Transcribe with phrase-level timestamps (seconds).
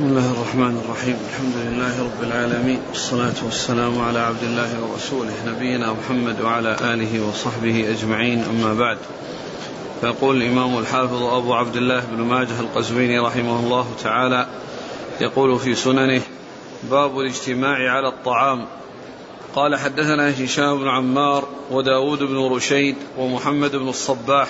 [0.00, 1.16] بسم الله الرحمن الرحيم.
[1.28, 2.80] الحمد لله رب العالمين.
[2.88, 8.44] والصلاة والسلام على عبد الله ورسوله نبينا محمد وعلى آله وصحبه أجمعين.
[8.44, 8.98] أما بعد
[10.00, 14.46] فيقول الإمام الحافظ أبو عبد الله بن ماجه القزويني رحمه الله تعالى
[15.20, 16.22] يقول في سننه
[16.90, 18.66] باب الاجتماع على الطعام.
[19.54, 24.48] قال حدثنا هشام بن عمار وداود بن رشيد ومحمد بن الصباح.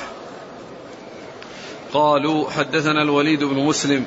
[1.92, 4.04] قالوا حدثنا الوليد بن مسلم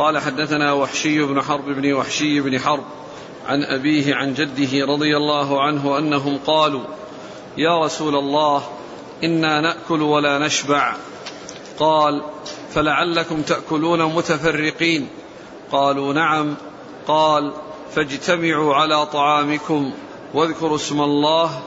[0.00, 2.84] قال حدثنا وحشي بن حرب بن وحشي بن حرب
[3.48, 6.84] عن أبيه عن جده رضي الله عنه أنهم قالوا
[7.56, 8.62] يا رسول الله
[9.24, 10.94] إنا نأكل ولا نشبع.
[11.78, 12.22] قال
[12.74, 15.08] فلعلكم تأكلون متفرقين.
[15.72, 16.54] قالوا نعم.
[17.06, 17.52] قال
[17.94, 19.92] فاجتمعوا على طعامكم
[20.34, 21.60] واذكروا اسم الله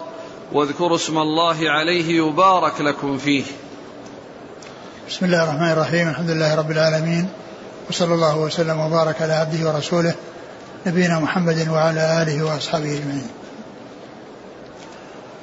[0.54, 3.44] واذكروا اسم الله عليه يبارك لكم فيه.
[5.10, 7.30] بسم الله الرحمن الرحيم الحمد لله رب العالمين
[7.90, 10.14] وصلى الله وسلم وبارك على عبده ورسوله
[10.86, 13.28] نبينا محمد وعلى آله وأصحابه أجمعين.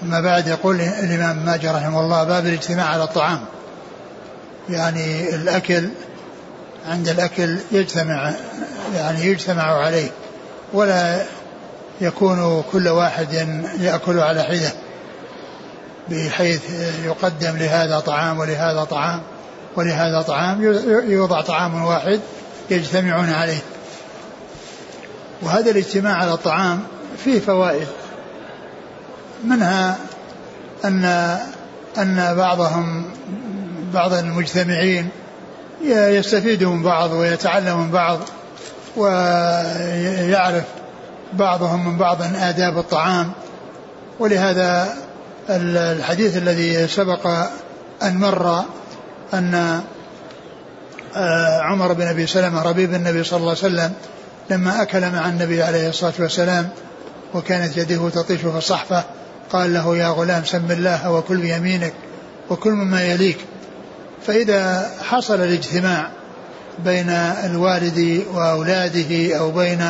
[0.02, 3.40] أما بعد يقول الإمام ماجه رحمه الله باب الاجتماع على الطعام.
[4.68, 5.88] يعني الأكل
[6.88, 8.32] عند الأكل يجتمع
[8.94, 10.10] يعني يجتمع عليه
[10.72, 11.24] ولا
[12.00, 13.32] يكون كل واحد
[13.80, 14.72] يأكل على حدة
[16.08, 16.62] بحيث
[17.04, 19.20] يقدم لهذا طعام ولهذا طعام
[19.76, 20.62] ولهذا طعام
[21.10, 22.20] يوضع طعام واحد
[22.70, 23.62] يجتمعون عليه.
[25.42, 26.82] وهذا الاجتماع على الطعام
[27.24, 27.86] فيه فوائد.
[29.44, 29.96] منها
[30.84, 31.04] أن
[31.98, 33.04] أن بعضهم
[33.94, 35.08] بعض المجتمعين
[35.84, 38.18] يستفيد من بعض ويتعلم من بعض
[38.96, 40.64] ويعرف
[41.32, 43.32] بعضهم من بعض آداب الطعام.
[44.18, 44.96] ولهذا
[45.50, 47.26] الحديث الذي سبق
[48.02, 48.64] أن مر
[49.34, 49.80] أن
[51.16, 53.92] آه، عمر بن أبي سلمة ربيب النبي صلى الله عليه وسلم
[54.50, 56.68] لما أكل مع النبي عليه الصلاة والسلام
[57.34, 59.04] وكانت يده تطيش في الصحفة
[59.52, 61.92] قال له يا غلام سم الله وكل بيمينك
[62.50, 63.38] وكل مما يليك.
[64.26, 66.10] فإذا حصل الاجتماع
[66.84, 67.08] بين
[67.44, 69.86] الوالد وأولاده أو بين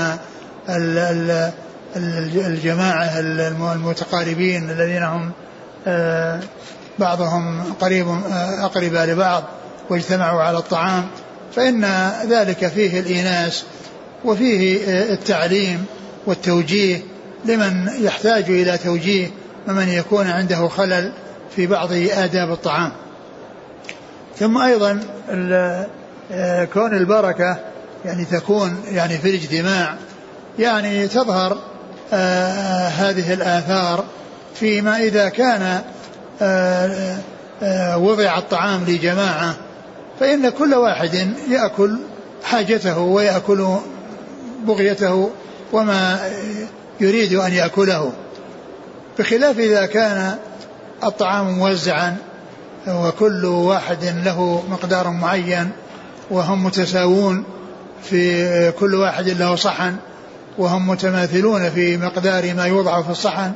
[1.96, 5.32] الجماعة المتقاربين الذين هم
[5.86, 6.40] آه،
[6.98, 9.44] بعضهم قريب آه، أقرب لبعض
[9.90, 11.06] واجتمعوا على الطعام
[11.56, 13.64] فإن ذلك فيه الإيناس
[14.24, 15.84] وفيه آه، التعليم
[16.26, 17.00] والتوجيه
[17.44, 19.30] لمن يحتاج إلى توجيه
[19.68, 21.12] ومن يكون عنده خلل
[21.56, 22.92] في بعض آداب الطعام.
[24.38, 25.00] ثم أيضا
[26.32, 27.58] آه، كون البركة
[28.04, 29.96] يعني تكون يعني في الاجتماع
[30.58, 31.58] يعني تظهر
[32.98, 34.04] هذه الآثار
[34.54, 35.82] فيما إذا كان
[37.96, 39.54] وضع الطعام لجماعة
[40.20, 41.98] فإن كل واحد يأكل
[42.44, 43.66] حاجته ويأكل
[44.66, 45.30] بغيته
[45.72, 46.18] وما
[47.00, 48.12] يريد أن يأكله.
[49.18, 50.36] بخلاف إذا كان
[51.04, 52.16] الطعام موزعا
[52.88, 55.70] وكل واحد له مقدار معين
[56.30, 57.44] وهم متساوون
[58.02, 59.96] في كل واحد له صحن
[60.58, 63.52] وهم متماثلون في مقدار ما يوضع في الصحن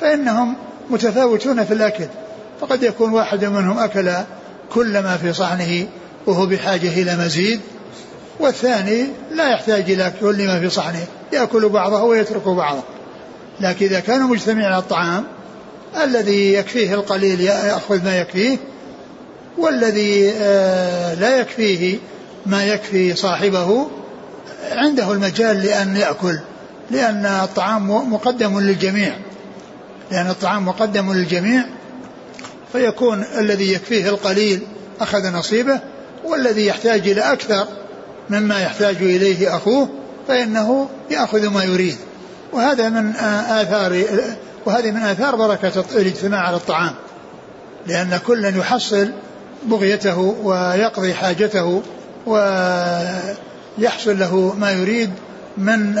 [0.00, 0.56] فإنهم
[0.92, 2.06] متفاوتون في الأكل
[2.60, 4.12] فقد يكون واحد منهم أكل
[4.70, 5.86] كل ما في صحنه
[6.26, 7.60] وهو بحاجة إلى مزيد
[8.40, 12.82] والثاني لا يحتاج إلى كل ما في صحنه يأكل بعضه ويترك بعضه.
[13.60, 15.24] لكن إذا كانوا مجتمعين على الطعام
[16.04, 18.56] الذي يكفيه القليل يأخذ ما يكفيه
[19.58, 21.98] والذي آه، لا يكفيه
[22.46, 23.86] ما يكفي صاحبه
[24.72, 26.38] عنده المجال لأن يأكل
[26.90, 29.16] لأن الطعام مقدم للجميع.
[30.12, 31.64] لأن الطعام مقدم للجميع
[32.72, 34.62] فيكون الذي يكفيه القليل
[35.00, 35.80] أخذ نصيبه
[36.24, 37.66] والذي يحتاج إلى أكثر
[38.30, 39.88] مما يحتاج إليه أخوه
[40.28, 41.96] فإنه يأخذ ما يريد.
[42.52, 44.04] وهذا من آثار
[44.66, 46.94] وهذه من آثار بركة الاجتماع على الطعام.
[47.86, 49.10] لأن كلا يحصل
[49.66, 51.82] بغيته ويقضي حاجته
[52.26, 55.10] ويحصل له ما يريد
[55.58, 55.94] من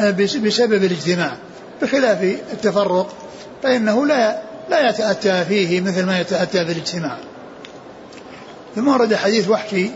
[0.44, 1.36] بسبب الاجتماع
[1.82, 2.22] بخلاف
[2.52, 3.21] التفرق
[3.62, 7.18] فإنه لا لا يتأتى فيه مثل ما يتأتى في الاجتماع.
[8.74, 9.90] ثم ورد حديث وحشي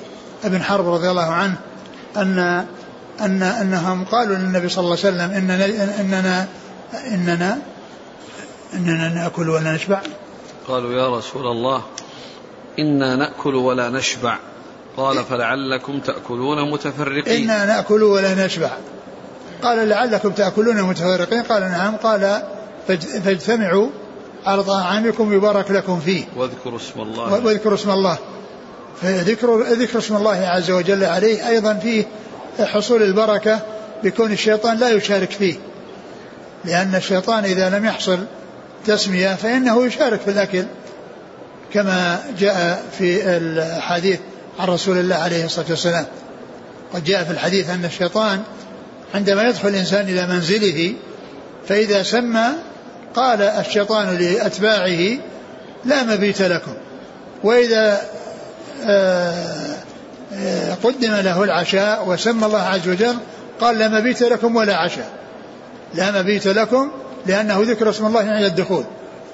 [0.44, 1.54] ابن حرب رضي الله عنه
[2.16, 2.66] أن
[3.20, 5.64] أن أنهم قالوا للنبي صلى الله عليه وسلم إننا
[6.00, 6.46] إننا
[7.06, 7.58] إننا
[8.74, 10.00] إننا نأكل ولا نشبع.
[10.69, 11.82] قالوا يا رسول الله
[12.78, 14.38] إنا نأكل ولا نشبع.
[14.96, 17.50] قال فلعلكم تأكلون متفرقين.
[17.50, 18.70] إنا نأكل ولا نشبع.
[19.62, 21.42] قال لعلكم تأكلون متفرقين.
[21.42, 21.96] قال نعم.
[21.96, 22.42] قال
[22.88, 23.88] فاجتمعوا
[24.46, 26.24] على طعامكم يبارك لكم فيه.
[26.36, 27.44] واذكروا اسم الله.
[27.44, 28.18] واذكروا اسم الله.
[29.02, 32.04] فذكر ذكر اسم الله عز وجل عليه أيضا فيه
[32.60, 33.60] حصول البركة
[34.04, 35.54] بكون الشيطان لا يشارك فيه.
[36.64, 38.18] لأن الشيطان إذا لم يحصل
[38.86, 40.64] تسمية فإنه يشارك في الأكل
[41.72, 44.18] كما جاء في الحديث
[44.58, 46.06] عن رسول الله عليه الصلاة والسلام.
[46.94, 48.42] قد جاء في الحديث أن الشيطان
[49.14, 50.94] عندما يدخل الإنسان إلى منزله
[51.68, 52.46] فإذا سمى
[53.16, 55.18] قال الشيطان لأتباعه
[55.84, 56.72] لا مبيت لكم.
[57.44, 58.00] وإذا
[58.86, 59.76] آه،
[60.34, 63.16] آه، قدم له العشاء وسمى الله عز وجل
[63.60, 65.10] قال لا مبيت لكم ولا عشاء.
[65.94, 66.90] لا مبيت لكم
[67.26, 68.84] لأنه ذكر اسم الله عند الدخول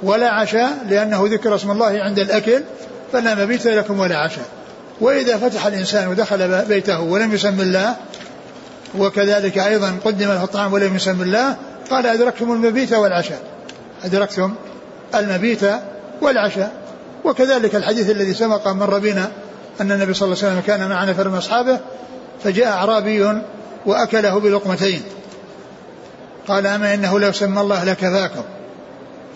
[0.02, 2.62] ولا عشاء لأنه ذكر اسم الله عند الأكل
[3.12, 4.46] فلا مبيت لكم ولا عشاء.
[5.00, 7.96] وإذا فتح الإنسان ودخل بيته ولم يسم الله
[8.99, 11.56] وكذلك أيضا قدم له الطعام ولم يسم الله
[11.90, 13.51] قال أدركتم المبيت والعشاء.
[14.04, 14.54] أدركتم
[15.14, 15.60] المبيت
[16.20, 16.72] والعشاء
[17.25, 19.31] وكذلك الحديث الذي سبق مر بنا
[19.81, 21.81] أن النبي صلى الله عليه وسلم كان مع نفر من أصحابه
[22.44, 23.43] فجاء أعرابي
[23.87, 25.02] وأكله بلقمتين.
[26.49, 28.43] قال أما إنه لو سمى الله لكفاكم.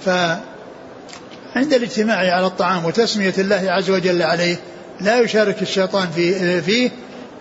[0.04, 4.56] فعند الاجتماع على الطعام وتسمية الله عز وجل عليه
[5.00, 6.90] لا يشارك الشيطان في فيه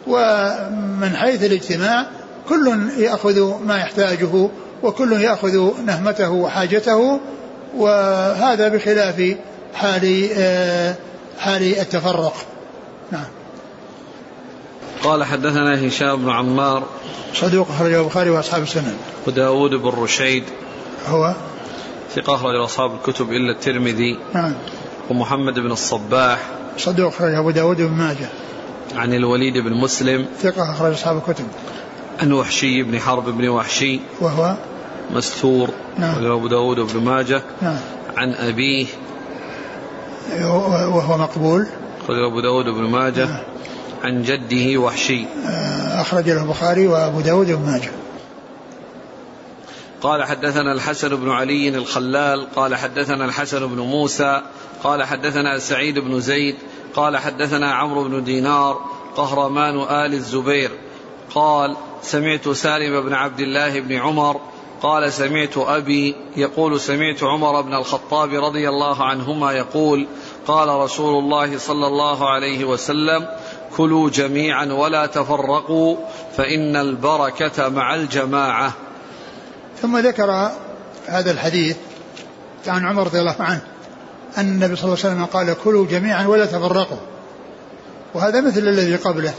[0.08, 2.06] ومن حيث الاجتماع
[2.50, 4.50] كل يأخذ ما يحتاجه
[4.86, 7.20] وكل يأخذ نهمته وحاجته
[7.78, 9.36] وهذا بخلاف
[9.74, 10.96] حال آه،
[11.40, 12.34] حال التفرق.
[13.12, 13.26] نعم.
[15.04, 16.84] قال حدثنا هشام بن عمار.
[17.34, 18.98] صدوق أخرجه البخاري وأصحاب السنن.
[19.28, 20.44] وداود بن رشيد.
[21.08, 21.34] هو؟
[22.16, 24.20] ثقة أخرج أصحاب الكتب إلا الترمذي.
[24.34, 24.54] نعم.
[25.10, 26.40] ومحمد بن الصباح.
[26.78, 28.30] صدوق أخرج أبو داود بن ماجه.
[28.96, 30.26] عن الوليد بن مسلم.
[30.42, 31.46] ثقة أخرج أصحاب الكتب.
[32.22, 34.00] عن وحشي بن حرب بن وحشي.
[34.22, 34.56] وهو؟
[35.12, 36.26] مستور نعم.
[36.26, 37.42] أبو داود بن ماجه.
[37.62, 37.78] نعم.
[38.18, 38.86] عن أبيه.
[40.42, 41.68] وهو مقبول.
[42.04, 43.26] أخرج أبو داود بن ماجه.
[43.26, 43.44] نعم.
[44.04, 45.26] عن جده وحشي.
[45.48, 47.92] آه، أخرج له البخاري وأبو داود بن ماجه.
[50.02, 52.48] قال حدثنا الحسن بن علي الخلال.
[52.56, 54.42] قال حدثنا الحسن بن موسى.
[54.84, 56.56] قال حدثنا سعيد بن زيد.
[56.96, 58.80] قال حدثنا عمرو بن دينار
[59.18, 60.72] قهرمان آل الزبير.
[61.36, 64.42] قال سمعت سالم بن عبد الله بن عمر
[64.86, 70.08] قال سمعت أبي يقول سمعت عمر بن الخطاب رضي الله عنهما يقول
[70.48, 73.28] قال رسول الله صلى الله عليه وسلم
[73.78, 75.98] كلوا جميعا ولا تفرقوا
[76.38, 78.74] فإن البركة مع الجماعة.
[79.82, 80.52] ثم ذكر
[81.06, 81.78] هذا الحديث
[82.68, 83.62] عن عمر رضي الله عنه
[84.38, 87.00] أن النبي صلى الله عليه وسلم قال كلوا جميعا ولا تفرقوا.
[88.14, 89.34] وهذا مثل الذي قبله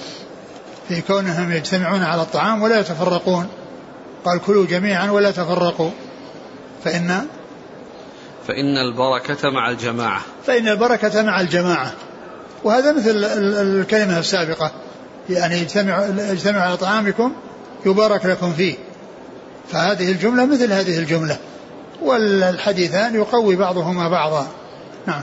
[0.88, 3.48] في كونهم يجتمعون على الطعام ولا يتفرقون.
[4.26, 5.90] قال كلوا جميعا ولا تفرقوا.
[6.84, 7.26] فإن
[8.46, 10.20] فإن البركة مع الجماعة.
[10.46, 11.93] فإن البركة مع الجماعة.
[12.64, 13.25] وهذا مثل
[13.61, 14.73] الكلمة السابقة.
[15.31, 17.32] يعني اجتمعوا اجتمعوا على طعامكم
[17.87, 18.75] يبارك لكم فيه.
[19.69, 21.38] فهذه الجملة مثل هذه الجملة.
[22.02, 24.49] والحديثان يقوي بعضهما بعضا.
[25.06, 25.22] نعم.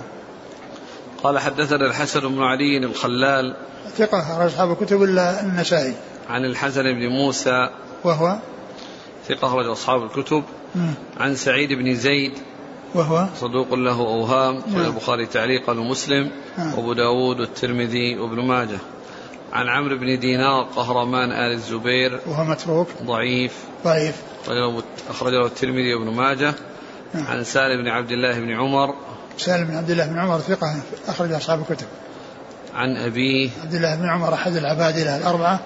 [1.23, 3.55] قال حدثنا الحسن بن علي الخلال
[3.97, 5.93] ثقة أصحاب الكتب إلا النسائي.
[6.29, 7.69] عن الحسن بن موسى
[8.03, 8.37] وهو
[9.27, 10.43] ثقة أخرج أصحاب الكتب
[10.75, 10.93] مم.
[11.19, 12.33] عن سعيد بن زيد.
[12.95, 14.85] وهو؟ صدوق له أوهام نعم.
[14.85, 16.73] البخاري تعليقا ومسلم نعم.
[16.73, 18.77] وأبو داود والترمذي وابن ماجه.
[19.53, 22.19] عن عمرو بن دينار قهرمان آل الزبير.
[22.27, 23.63] وهو متروك؟ ضعيف.
[23.85, 24.15] ضعيف.
[25.09, 26.53] أخرج له الترمذي وابن ماجه.
[27.13, 27.27] نعم.
[27.27, 28.95] عن سالم بن عبد الله بن عمر.
[29.37, 30.75] سالم بن عبد الله بن عمر ثقة
[31.07, 31.87] أخرج أصحاب الكتب.
[32.73, 33.49] عن أبيه.
[33.63, 35.59] عبد الله بن عمر أحد العبادلة الأربعة.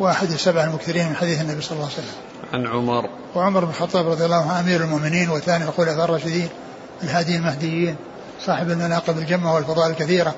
[0.00, 2.14] وأحد السبع المكثرين من حديث النبي صلى الله عليه وسلم.
[2.52, 3.08] عن عمر.
[3.34, 6.48] وعمر بن الخطاب رضي الله عنه أمير المؤمنين وثاني الخلفاء الراشدين
[7.02, 7.96] الهاديين المهديين
[8.40, 10.34] صاحب المناقب الجمة والفضائل الكثيرة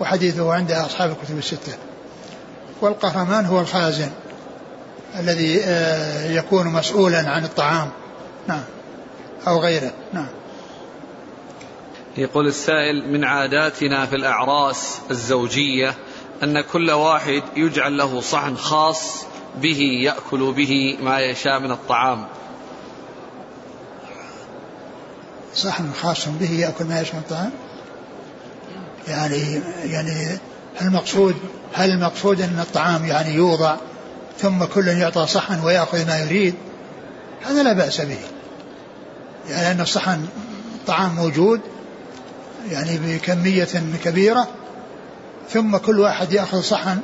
[0.00, 1.72] وحديثه عند أصحاب الكتب الستة.
[2.80, 4.10] والقهرمان هو الخازن
[5.18, 7.90] الذي آه، يكون مسؤولا عن الطعام.
[8.48, 8.64] نعم.
[9.48, 9.92] أو غيره.
[10.12, 10.28] نعم.
[12.16, 15.94] يقول السائل من عاداتنا في الأعراس الزوجية
[16.42, 19.24] أن كل واحد يجعل له صحن خاص
[19.56, 22.26] به يأكل به ما يشاء من الطعام.
[25.54, 27.52] صحن خاص به يأكل ما يشاء من الطعام؟
[29.08, 30.38] يعني يعني
[30.76, 31.34] هل المقصود
[31.72, 33.76] هل المقصود أن الطعام يعني يوضع
[34.38, 36.54] ثم كل يعطى صحن ويأخذ ما يريد؟
[37.42, 38.18] هذا لا بأس به.
[39.48, 40.26] يعني أن الصحن
[40.86, 41.60] طعام موجود
[42.70, 43.68] يعني بكمية
[44.04, 44.48] كبيرة
[45.52, 46.98] ثم كل واحد يأخذ صحن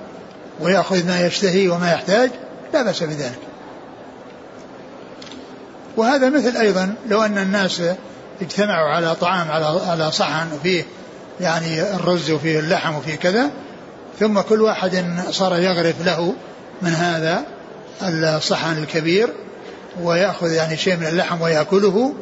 [0.60, 2.30] ويأخذ ما يشتهي وما يحتاج
[2.74, 3.38] لا بأس بذلك.
[5.96, 7.82] وهذا مثل أيضا لو أن الناس
[8.40, 10.84] اجتمعوا على طعام على على صحن وفيه
[11.40, 13.50] يعني الرز وفيه اللحم وفيه كذا
[14.20, 16.34] ثم كل واحد صار يغرف له
[16.82, 17.42] من هذا
[18.02, 19.28] الصحن الكبير
[20.02, 22.14] ويأخذ يعني شيء من اللحم ويأكله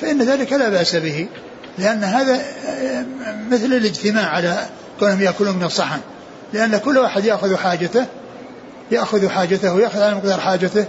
[0.00, 1.28] فإن ذلك لا بأس به
[1.78, 2.42] لأن هذا
[3.50, 4.66] مثل الاجتماع على
[5.00, 6.00] كونهم يأكلون من الصحن.
[6.52, 8.06] لأن كل واحد يأخذ حاجته
[8.90, 10.86] يأخذ حاجته ويأخذ على مقدار حاجته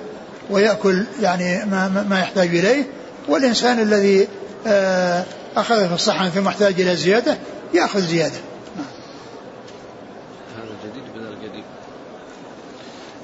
[0.50, 2.84] ويأكل يعني ما, ما يحتاج إليه.
[3.28, 4.28] والإنسان الذي
[4.68, 5.24] آه،
[5.58, 7.38] أخذ في الصحن ثم احتاج إلى زيادة
[7.74, 8.38] يأخذ زيادة.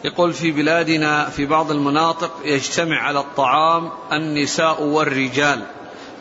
[0.04, 5.64] يقول في بلادنا في بعض المناطق يجتمع على الطعام النساء والرجال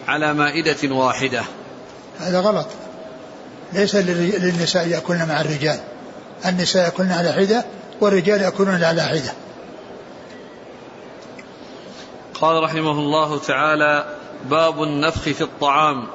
[0.08, 1.42] على مائدة واحدة.
[2.18, 2.66] هذا غلط.
[3.76, 5.80] ليس للنساء يأكلن مع الرجال.
[6.46, 7.64] النساء يأكلن على حدة
[8.00, 9.32] والرجال يأكلون على حدة.
[12.34, 14.16] قال رحمه الله تعالى
[14.50, 16.08] باب النفخ في الطعام.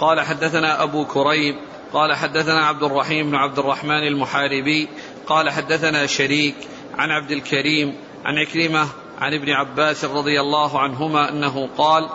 [0.00, 1.54] قال حدثنا أبو كريب
[1.92, 4.88] قال حدثنا عبد الرحيم بن عبد الرحمن المحاربي
[5.26, 6.54] قال حدثنا شريك
[6.98, 8.88] عن عبد الكريم عن عكرمة
[9.20, 12.08] عن ابن عباس رضي الله عنهما أنه قال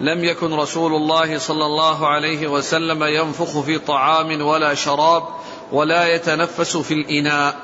[0.00, 5.22] لم يكن رسول الله صلى الله عليه وسلم ينفخ في طعام ولا شراب
[5.72, 7.54] ولا يتنفس في الإناء.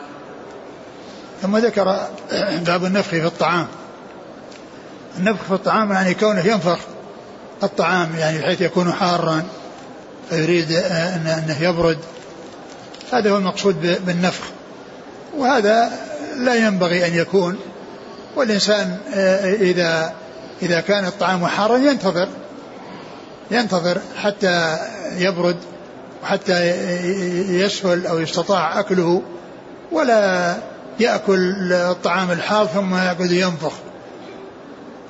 [1.43, 2.07] ثم ذكر
[2.67, 3.67] باب النفخ في الطعام.
[5.19, 6.79] النفخ في الطعام يعني كونه ينفخ
[7.63, 9.45] الطعام يعني بحيث يكون حارا
[10.31, 11.99] فيريد أنه يبرد.
[13.13, 14.45] هذا هو المقصود بالنفخ.
[15.37, 15.91] وهذا
[16.37, 17.59] لا ينبغي أن يكون.
[18.37, 20.15] والإنسان آه، إذا
[20.63, 22.29] إذا كان الطعام حارا ينتظر.
[23.51, 24.79] ينتظر حتى
[25.17, 25.57] يبرد
[26.23, 26.71] وحتى
[27.51, 29.23] يسهل أو يستطاع أكله
[29.93, 30.57] ولا
[31.01, 33.73] يأكل الطعام الحار ثم يقعد ينفخ.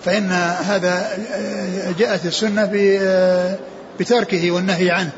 [0.04, 1.19] فإن هذا
[1.99, 2.71] جاءت السنة
[4.00, 5.11] بتركه والنهي عنه.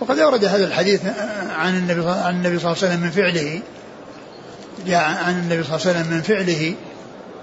[0.00, 1.00] وقد أورد هذا الحديث
[1.50, 3.60] عن النبي عن النبي صلى الله عليه وسلم من فعله.
[4.86, 6.74] جاء عن النبي صلى الله عليه وسلم من فعله.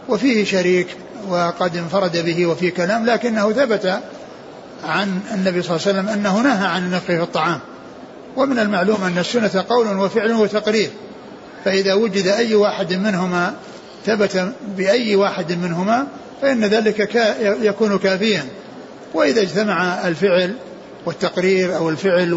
[0.09, 0.87] وفيه شريك
[1.29, 3.99] وقد انفرد به وفي كلام لكنه ثبت
[4.83, 7.59] عن النبي صلى الله عليه وسلم أنه نهى عن النفخ في الطعام.
[8.35, 10.89] ومن المعلوم أن السنة قول وفعل وتقرير.
[11.65, 13.53] فإذا وجد أي واحد منهما
[14.05, 16.07] ثبت بأي واحد منهما
[16.41, 17.09] فإن ذلك
[17.61, 18.45] يكون كافيا.
[19.13, 20.55] وإذا اجتمع الفعل
[21.05, 22.33] والتقرير أو الفعل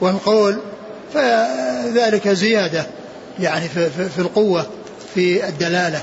[0.00, 0.58] والقول
[1.14, 2.86] فذلك زيادة
[3.40, 4.66] يعني في, القوة
[5.14, 6.02] في الدلالة.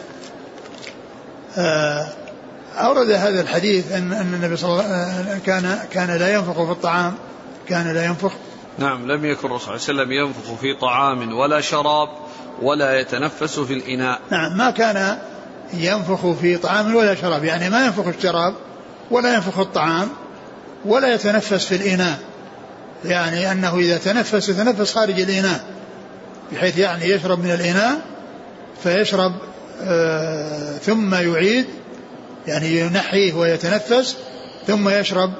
[2.78, 6.72] أورد هذا الحديث أن أن النبي صلى الله عليه وسلم كان كان لا ينفخ في
[6.72, 7.14] الطعام
[7.70, 8.32] كان لا ينفخ
[8.80, 12.10] نعم لم يكن الرسول صلى الله عليه وسلم ينفخ في طعام ولا شراب
[12.62, 14.20] ولا يتنفس في الإناء.
[14.32, 15.18] نعم ما كان
[15.74, 18.54] ينفخ في طعام ولا شراب يعني ما ينفخ الشراب
[19.12, 20.10] ولا ينفخ الطعام
[20.86, 22.20] ولا يتنفس في الإناء.
[23.06, 25.64] يعني أنه إذا تنفس يتنفس خارج الإناء
[26.52, 28.02] بحيث يعني يشرب من الإناء
[28.84, 29.51] فيشرب آه
[30.86, 31.66] ثم يعيد
[32.48, 34.18] يعني ينحيه ويتنفس
[34.68, 35.34] ثم يشرب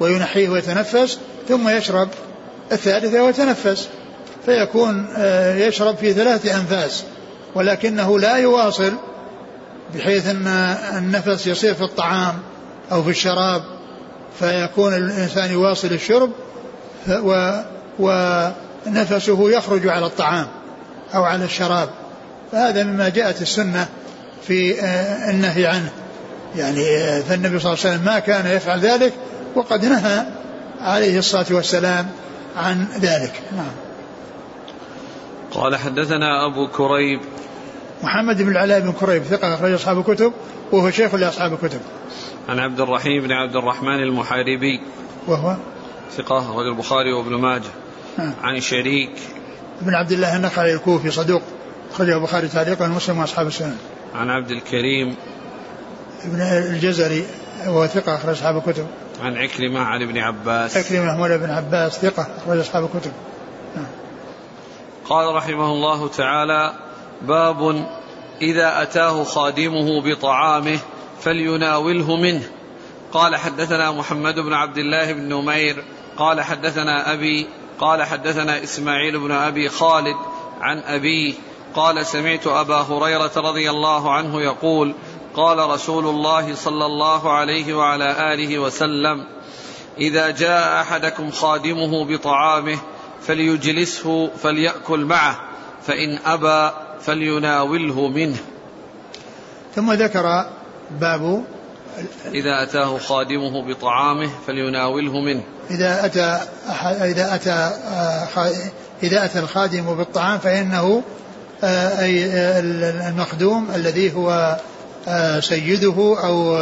[0.00, 2.08] وينحيه ويتنفس ثم يشرب
[2.72, 3.88] الثالثة ويتنفس.
[4.46, 7.04] فيكون آه يشرب في ثلاثة أنفاس
[7.54, 8.92] ولكنه لا يواصل
[9.94, 10.46] بحيث أن
[10.98, 12.34] النفس يصير في الطعام
[12.92, 13.62] أو في الشراب
[14.38, 16.30] فيكون الإنسان يواصل الشرب
[17.08, 17.50] و,
[17.98, 18.10] و
[18.86, 20.46] نفسه يخرج على الطعام
[21.14, 21.88] أو على الشراب.
[22.52, 23.88] فهذا مما جاءت السنة
[24.46, 25.90] في آه، النهي عنه.
[26.56, 29.12] يعني آه، فالنبي صلى الله عليه وسلم ما كان يفعل ذلك
[29.54, 30.26] وقد نهى
[30.80, 32.06] عليه الصلاة والسلام
[32.56, 33.42] عن ذلك.
[33.56, 33.72] نعم.
[35.50, 37.20] قال حدثنا أبو كريب.
[38.02, 40.32] محمد بن العلاء بن كريب ثقة أخرج أصحاب الكتب
[40.72, 41.80] وهو شيخ لأصحاب الكتب.
[42.48, 44.80] عن عبد الرحيم بن عبد الرحمن المحاربي.
[45.26, 45.56] وهو؟
[46.16, 47.70] ثقة أخرج البخاري وابن ماجه.
[48.18, 48.32] نعم.
[48.42, 49.12] عن شريك.
[49.80, 51.42] بن عبد الله النخعي الكوفي صدوق.
[51.96, 53.76] أخرجه البخاري تعليقا ومسلم وأصحاب السنن.
[54.14, 55.16] عن عبد الكريم
[56.24, 57.26] ابن الجزري
[57.66, 58.86] وهو ثقة أخرج أصحاب الكتب.
[59.22, 60.76] عن عكرمة عن ابن عباس.
[60.76, 63.12] عكرمة مولى ابن عباس ثقة أخرج أصحاب الكتب.
[63.76, 63.86] نعم.
[65.04, 66.72] قال رحمه الله تعالى
[67.22, 67.86] باب
[68.42, 70.78] إذا أتاه خادمه بطعامه
[71.20, 72.42] فليناوله منه.
[73.12, 75.84] قال حدثنا محمد بن عبد الله بن نمير
[76.16, 77.46] قال حدثنا أبي
[77.78, 80.16] قال حدثنا إسماعيل بن أبي خالد
[80.60, 81.34] عن أبيه
[81.76, 84.94] قال سمعت أبا هريرة رضي الله عنه يقول
[85.34, 89.24] قال رسول الله صلى الله عليه وعلى آله وسلم
[89.98, 92.78] إذا جاء أحدكم خادمه بطعامه
[93.22, 95.38] فليجلسه فليأكل معه
[95.86, 98.36] فإن أبى فليناوله منه.
[99.74, 100.46] ثم ذكر
[100.90, 101.44] باب
[102.26, 105.42] إذا أتاه خادمه بطعامه فليناوله منه.
[105.70, 106.40] إذا أتى
[107.04, 107.70] إذا أتى
[109.02, 111.02] إذا أتى الخادم بالطعام فإنه آه،
[111.64, 112.60] أي آه،
[113.08, 114.56] المخدوم الذي هو
[115.08, 116.56] آه، سيده أو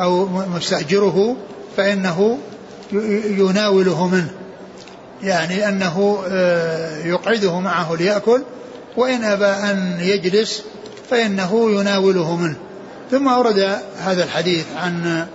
[0.00, 1.36] أو مستأجره
[1.76, 2.38] فإنه
[3.38, 4.30] يناوله منه.
[5.22, 6.24] يعني أنه
[7.04, 8.42] يقعده معه ليأكل
[8.96, 10.62] وإن أبى أن يجلس
[11.10, 12.56] فإنه يناوله منه.
[13.10, 15.26] ثم أورد هذا الحديث عن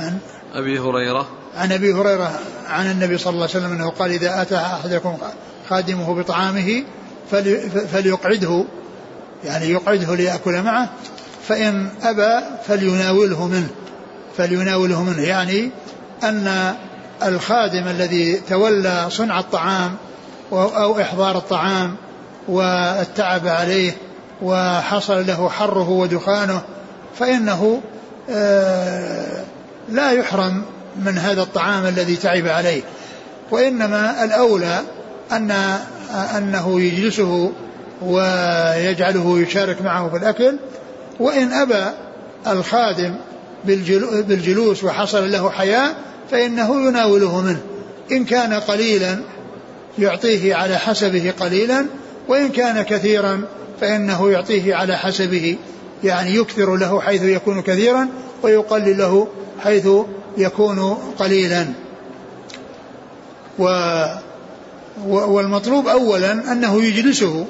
[0.00, 0.18] عن
[0.54, 1.26] أبي هريرة.
[1.56, 5.18] عن أبي هريرة عن النبي صلى الله عليه وسلم أنه قال إذا أتى أحدكم
[5.68, 6.84] خادمه بطعامه
[7.92, 8.64] فليقعده
[9.44, 10.90] يعني يقعده ليأكل معه
[11.48, 13.68] فإن أبى فليناوله منه
[14.36, 15.70] فليناوله منه يعني
[16.22, 16.74] أن
[17.22, 19.96] الخادم الذي تولى صنع الطعام
[20.52, 21.96] أو إحضار الطعام
[22.48, 23.96] والتعب عليه
[24.42, 26.62] وحصل له حره ودخانه
[27.18, 27.80] فإنه
[28.30, 29.44] آه،
[29.88, 30.62] لا يحرم
[30.96, 32.82] من هذا الطعام الذي تعب عليه.
[33.50, 34.80] وإنما الأولى
[35.32, 35.78] أن
[36.12, 37.52] أنه يجلسه
[38.02, 40.56] ويجعله يشارك معه في الأكل
[41.20, 41.84] وإن أبى
[42.46, 43.14] الخادم
[44.28, 45.94] بالجلوس وحصل له حياء
[46.30, 47.60] فإنه يناوله منه.
[48.12, 49.18] إن كان قليلا
[49.98, 51.86] يعطيه على حسبه قليلا
[52.28, 53.44] وإن كان كثيرا
[53.80, 55.56] فإنه يعطيه على حسبه.
[56.04, 58.08] يعني يكثر له حيث يكون كثيرا
[58.42, 59.28] ويقلل له
[59.62, 59.88] حيث
[60.38, 61.66] يكون قليلا.
[63.58, 63.66] و
[65.06, 67.46] والمطلوب أولا أنه يجلسه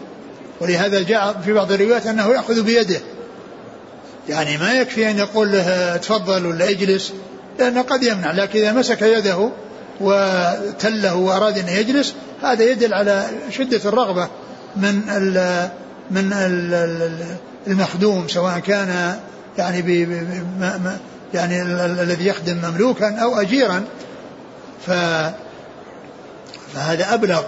[0.60, 3.00] ولهذا جاء في بعض الروايات أنه يأخذ بيده.
[4.28, 7.12] يعني ما يكفي أن يقول له تفضل ولا اجلس
[7.58, 9.50] لأنه قد يمنع لكن إذا مسك يده
[10.00, 14.28] وتله وأراد أن يجلس هذا يدل على شدة الرغبة
[14.76, 15.68] من ال
[16.10, 19.16] من ال المخدوم سواء كان
[19.58, 20.08] يعني
[21.34, 21.62] يعني
[22.02, 23.84] الذي يخدم مملوكا أو أجيرا.
[24.86, 24.90] ف
[26.74, 27.42] فهذا أبلغ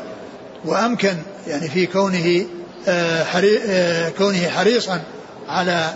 [0.64, 1.14] وأمكن
[1.47, 2.47] يعني في كونه
[2.88, 3.25] آه،
[3.66, 5.00] آه، كونه حريصا
[5.49, 5.95] على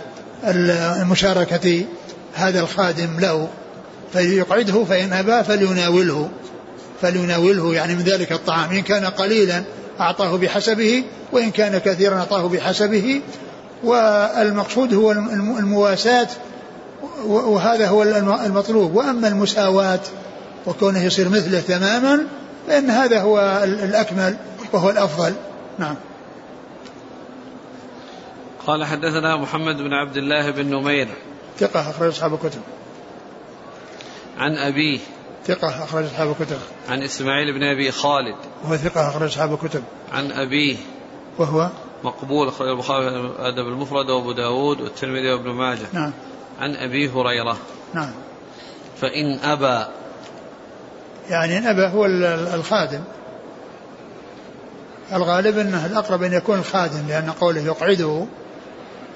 [1.03, 1.85] مشاركة
[2.33, 3.47] هذا الخادم له.
[4.13, 6.29] فليقعده فإن أبى فليناوله.
[7.01, 8.71] فليناوله يعني من ذلك الطعام.
[8.71, 9.63] إن كان قليلا
[9.99, 13.21] أعطاه بحسبه وإن كان كثيرا أعطاه بحسبه.
[13.83, 16.27] والمقصود هو المواساة
[17.25, 18.03] وهذا هو
[18.45, 18.95] المطلوب.
[18.95, 19.99] وأما المساواة
[20.67, 22.19] وكونه يصير مثله تماما
[22.67, 24.37] فإن هذا هو الأكمل
[24.73, 25.33] وهو الأفضل.
[25.77, 25.95] نعم.
[28.67, 31.07] قال حدثنا محمد بن عبد الله بن نمير.
[31.57, 32.61] ثقة أخرج أصحاب الكتب.
[34.37, 34.99] عن أبيه.
[35.45, 36.57] ثقة أخرج أصحاب الكتب.
[36.89, 38.35] عن إسماعيل بن أبي خالد.
[38.63, 39.83] وهو ثقة أخرج أصحاب الكتب.
[40.11, 40.77] عن أبيه.
[41.37, 41.69] وهو
[42.03, 45.87] مقبول أخرج البخاري الأدب المفرد وأبو داود والترمذي وابن ماجه.
[45.93, 46.11] نعم.
[46.59, 47.57] عن أبي هريرة.
[47.93, 48.11] نعم.
[49.01, 49.85] فإن أبى
[51.29, 52.05] يعني أبى هو
[52.55, 53.01] الخادم.
[55.13, 58.25] الغالب أنه الأقرب أن يكون الخادم لأن قوله يقعده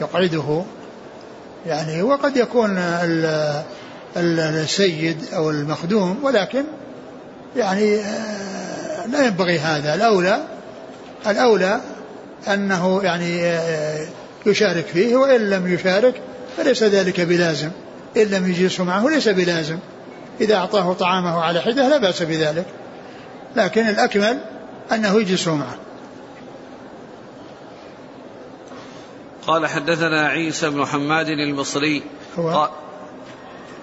[0.02, 0.64] يقعده
[1.66, 2.78] يعني وقد يكون
[4.18, 6.64] السيد أو المخدوم ولكن
[7.56, 9.96] يعني آه، لا ينبغي هذا.
[9.96, 10.40] الأولى
[11.28, 11.82] الأولى
[12.48, 14.06] أنه يعني آه،
[14.46, 16.22] يشارك فيه وإن لم يشارك
[16.58, 17.70] فليس ذلك بلازم.
[18.18, 19.78] إن لم يجلسه معه ليس بلازم.
[20.42, 22.66] إذا أعطاه طعامه على حدة لا بأس بذلك.
[23.56, 24.40] لكن الأكمل
[24.92, 25.76] أنه يجلسه معه.
[29.48, 32.04] قال حدثنا عيسى بن حماد المصري.
[32.40, 32.70] هو؟ قال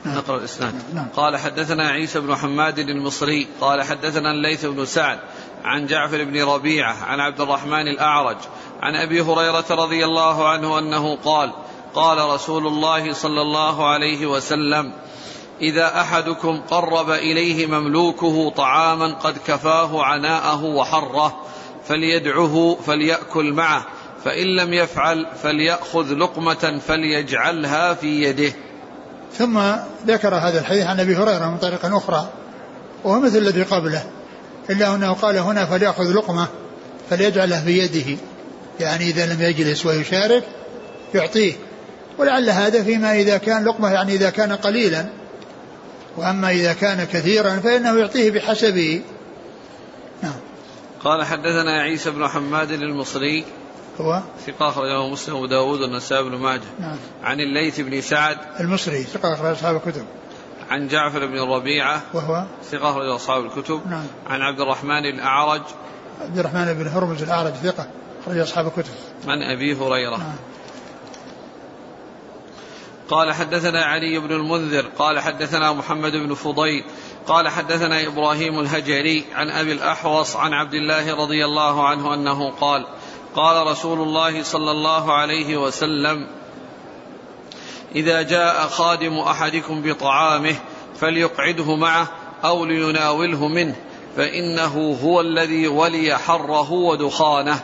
[0.04, 0.16] نعم.
[0.16, 0.74] نقرأ الإسناد.
[0.94, 1.06] نعم.
[1.16, 3.48] قال حدثنا عيسى بن حماد المصري.
[3.60, 5.18] قال حدثنا الليث بن سعد
[5.64, 8.36] عن جعفر بن ربيعة عن عبد الرحمن الأعرج
[8.82, 11.52] عن أبي هريرة رضي الله عنه أنه قال
[11.94, 14.92] قال رسول الله صلى الله عليه وسلم
[15.62, 21.44] إذا أحدكم قرب إليه مملوكه طعاما قد كفاه عناءه وحره
[21.88, 23.86] فليدعه فليأكل معه
[24.24, 28.52] فإن لم يفعل فليأخذ لقمة فليجعلها في يده.
[29.38, 29.60] ثم
[30.06, 32.28] ذكر هذا الحديث عن أبي هريرة من طريق أخرى
[33.04, 34.04] وهو مثل الذي قبله
[34.70, 36.46] إلا أنه قال هنا فليأخذ لقمة
[37.10, 38.18] فليجعلها في يده.
[38.80, 40.44] يعني إذا لم يجلس ويشارك
[41.14, 41.52] يعطيه
[42.18, 45.19] ولعل هذا فيما إذا كان لقمة يعني إذا كان قليلا.
[46.20, 49.02] وأما إذا كان كثيرا فإنه يعطيه بحسبه
[50.22, 50.36] نعم.
[51.04, 53.44] قال حدثنا عيسى بن حماد المصري.
[54.00, 56.62] هو؟ ثقة أخرجه مسلم وأبو داود والنسائي بن ماجه.
[56.80, 56.96] نعم.
[57.22, 58.38] عن الليث بن سعد.
[58.60, 60.04] المصري ثقة أخرج أصحاب الكتب.
[60.70, 63.80] عن جعفر بن الربيعة وهو؟ ثقة أخرج أصحاب الكتب.
[63.90, 64.06] نعم.
[64.26, 65.62] عن عبد الرحمن الأعرج.
[66.20, 67.86] عبد الرحمن بن هرمز الأعرج ثقة
[68.22, 68.94] أخرج أصحاب الكتب.
[69.26, 70.16] عن أبي هريرة.
[70.16, 70.36] نعم.
[73.10, 76.84] قال حدثنا علي بن المنذر قال حدثنا محمد بن فضيل
[77.26, 82.86] قال حدثنا إبراهيم الهجري عن أبي الأحوص عن عبد الله رضي الله عنه أنه قال
[83.34, 86.26] قال رسول الله صلى الله عليه وسلم
[87.94, 90.54] إذا جاء خادم أحدكم بطعامه
[91.00, 92.08] فليقعده معه
[92.44, 93.76] أو ليناوله منه
[94.16, 97.60] فإنه هو الذي ولي حره ودخانه.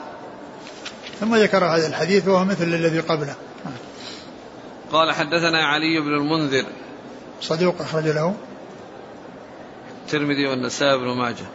[1.21, 3.35] ثم ذكر هذا الحديث وهو مثل الذي قبله.
[4.93, 6.65] قال حدثنا علي بن المنذر.
[7.41, 8.35] صدوق أخرج له.
[10.05, 11.47] الترمذي والنسائي بن ماجه.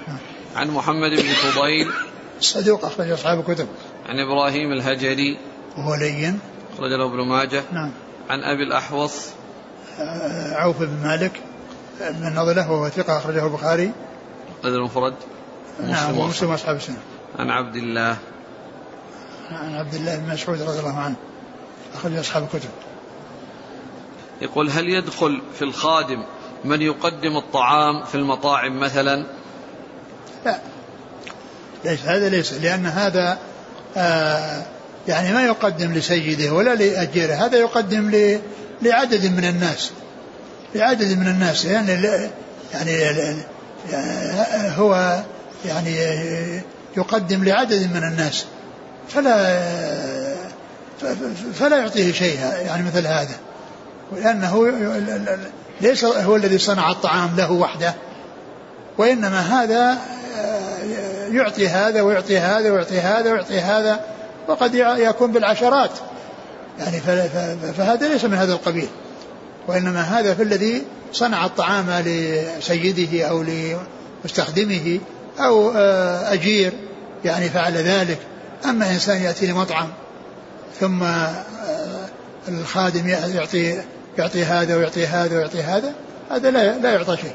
[0.55, 1.91] عن محمد بن فضيل.
[2.39, 3.67] صدوق أخرج أصحاب الكتب.
[4.09, 5.37] عن إبراهيم الهجري.
[5.77, 6.39] وهو لين.
[6.73, 7.63] أخرج له ابن ماجه.
[7.71, 7.91] نعم.
[8.29, 9.27] عن أبي الأحوص.
[9.99, 11.31] آه، عوف بن مالك
[11.99, 13.91] بن نضلة وهو ثقة أخرجه البخاري.
[14.65, 15.13] هذا المفرد.
[15.83, 16.97] نعم ومسلم أصحاب السنة.
[17.39, 18.17] عن عبد الله.
[19.51, 21.15] عن عبد الله بن مسعود رضي الله عنه.
[21.93, 22.69] أخرج أصحاب الكتب.
[24.41, 26.23] يقول هل يدخل في الخادم
[26.65, 29.25] من يقدم الطعام في المطاعم مثلا؟
[30.45, 30.59] لا.
[31.85, 33.37] ليس هذا ليس لأن هذا
[33.97, 34.63] آه
[35.07, 38.09] يعني ما يقدم لسيده ولا لأجيره هذا يقدم
[38.81, 39.91] لعدد من الناس.
[40.75, 41.91] لعدد من الناس يعني
[42.73, 43.35] يعني
[44.77, 45.21] هو
[45.65, 45.95] يعني
[46.97, 48.45] يقدم لعدد من الناس
[49.07, 49.61] فلا
[51.53, 53.35] فلا يعطيه شيئا يعني مثل هذا.
[54.11, 54.71] لأنه
[55.81, 57.93] ليس هو الذي صنع الطعام له وحده
[58.97, 59.97] وإنما هذا
[61.31, 64.05] يعطي هذا ويعطي هذا ويعطي هذا ويعطي هذا
[64.47, 65.91] وقد يكون بالعشرات.
[66.79, 66.99] يعني
[67.77, 68.87] فهذا ليس من هذا القبيل.
[69.67, 73.43] وإنما هذا في الذي صنع الطعام لسيده أو
[74.23, 74.99] لمستخدمه
[75.39, 75.71] أو
[76.27, 76.73] أجير
[77.25, 78.17] يعني فعل ذلك.
[78.65, 79.87] أما إنسان يأتي لمطعم
[80.79, 81.03] ثم
[82.47, 83.81] الخادم يعطي
[84.17, 85.93] يعطي هذا ويعطي هذا ويعطي هذا
[86.31, 87.33] هذا لا لا يعطى شيء.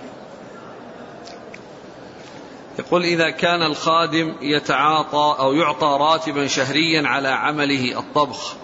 [2.79, 8.55] يقول إذا كان الخادم يتعاطى أو يعطى راتبا شهريا على عمله الطبخ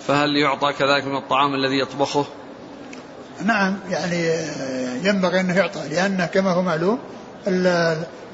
[0.00, 2.24] فهل يعطى كذلك من الطعام الذي يطبخه؟
[3.44, 4.34] نعم يعني
[5.04, 6.98] ينبغي أنه يعطى لأنه كما هو معلوم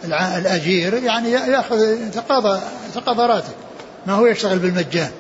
[0.05, 2.61] الأجير يعني يأخذ تقاضى
[2.95, 3.55] تقاضى راتب
[4.07, 5.11] ما هو يشتغل بالمجان.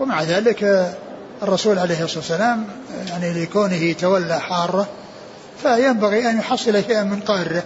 [0.00, 0.90] ومع ذلك
[1.42, 2.66] الرسول عليه الصلاة والسلام
[3.08, 4.88] يعني لكونه تولى حارة
[5.62, 7.62] فينبغي أن يحصل شيئا من قاره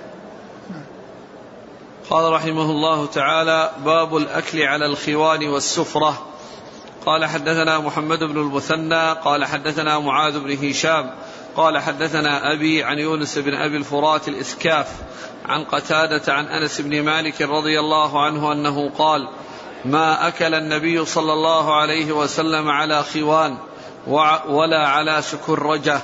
[2.10, 6.26] قال رحمه الله تعالى باب الأكل على الخوان والسفرة.
[7.06, 11.10] قال حدثنا محمد بن المثنى قال حدثنا معاذ بن هشام
[11.56, 14.86] قال حدثنا أبي عن يونس بن أبي الفرات الإسكاف
[15.44, 19.28] عن قتادة عن أنس بن مالك رضي الله عنه أنه قال
[19.84, 23.56] ما أكل النبي صلى الله عليه وسلم على خوان
[24.48, 26.00] ولا على سكرجة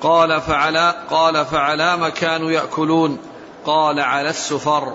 [0.00, 3.18] قال فعلى قال فعلى ما كانوا يأكلون.
[3.64, 4.94] قال على السفر.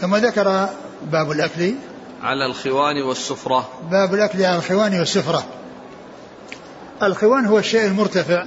[0.00, 0.68] ثم ذكر
[1.02, 1.74] باب الأكل.
[2.22, 3.68] على الخوان والسفرة.
[3.90, 5.44] باب الأكل على الخوان والسفرة.
[7.02, 8.44] الخوان هو الشيء المرتفع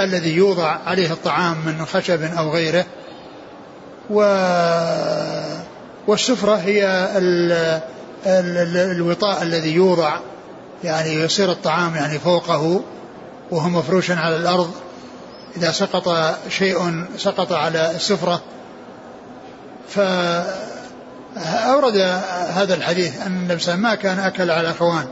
[0.00, 2.84] الذي يوضع عليه الطعام من خشب أو غيره
[4.10, 4.22] و
[6.06, 6.86] والسفرة هي
[7.16, 7.52] ال
[8.26, 10.18] ال ال الوطاء الذي يوضع
[10.84, 12.82] يعني يصير الطعام يعني فوقه
[13.50, 14.70] وهو مفروش على الأرض.
[15.56, 18.42] إذا سقط شيء سقط على السفرة.
[19.88, 21.96] فأورد
[22.48, 25.06] هذا الحديث أن النبي ما كان أكل على خوان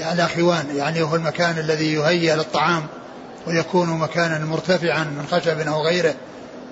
[0.00, 2.86] على خوان يعني هو المكان الذي يهيأ للطعام
[3.46, 6.14] ويكون مكانا مرتفعا من خشب أو غيره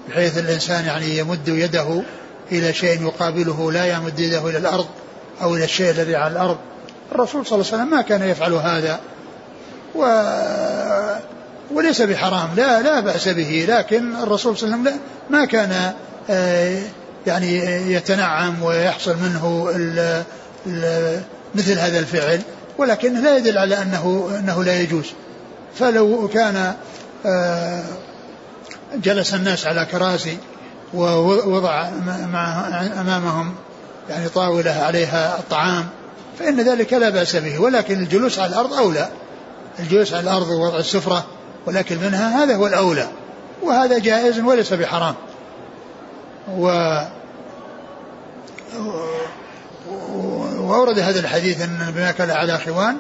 [0.09, 2.03] بحيث الإنسان يعني يمد يده
[2.53, 4.87] إلى شيء يقابله لا يمد يده إلى الأرض
[5.43, 6.57] أو إلى الشيء الذي على الأرض.
[7.13, 9.01] الرسول صلى الله عليه وسلم ما كان يفعل هذا.
[9.95, 10.01] و
[11.75, 12.49] وليس بحرام.
[12.57, 13.67] لا لا بأس به.
[13.69, 15.93] لكن الرسول صلى الله عليه وسلم ما كان
[16.31, 16.83] آه،
[17.27, 17.57] يعني
[17.93, 20.23] يتنعم ويحصل منه ال
[20.67, 21.21] ال
[21.55, 22.41] مثل هذا الفعل.
[22.79, 25.13] ولكنه لا يدل على أنه أنه لا يجوز.
[25.79, 26.75] فلو كان
[27.27, 27.83] آه،
[28.95, 30.39] جلس الناس على كراسي
[30.95, 31.89] ووضع
[33.01, 33.55] أمامهم
[34.11, 35.87] يعني طاولة عليها الطعام
[36.39, 39.09] فإن ذلك لا بأس به ولكن الجلوس على الأرض أولى.
[39.79, 41.25] الجلوس على الأرض ووضع السفرة
[41.67, 43.09] والأكل منها هذا هو الأولى
[43.63, 45.15] وهذا جائز وليس بحرام.
[46.49, 46.69] و
[50.59, 52.97] وأورد هذا الحديث أن النبي أكل على خوان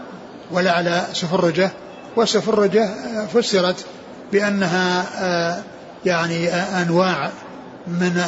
[0.51, 1.71] ولا على سفرجة
[2.17, 2.89] والسفرجة
[3.35, 3.85] فسرت
[4.33, 5.63] بأنها آه،
[6.05, 7.31] يعني أنواع
[7.87, 8.19] من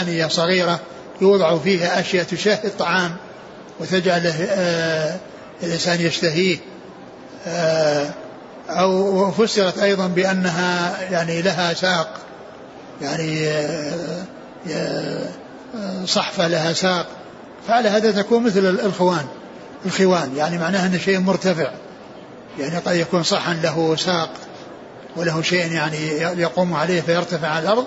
[0.00, 0.80] آنية صغيرة
[1.20, 3.16] يوضع فيها أشياء تشهي الطعام
[3.80, 5.16] وتجعله آه،
[5.62, 6.58] الإنسان يشتهيه.
[7.46, 8.10] آه،
[8.70, 12.08] أو فسرت أيضا بأنها يعني لها ساق
[13.02, 13.48] يعني
[14.70, 15.26] آه،
[16.04, 17.06] صحفة لها ساق.
[17.68, 19.26] فعلى هذا تكون مثل الخوان
[19.86, 20.36] الخوان.
[20.36, 21.70] يعني معناها أن شيء مرتفع.
[22.58, 24.30] يعني قد يكون صحن له ساق
[25.16, 27.86] وله شيء يعني يقوم عليه فيرتفع على الأرض.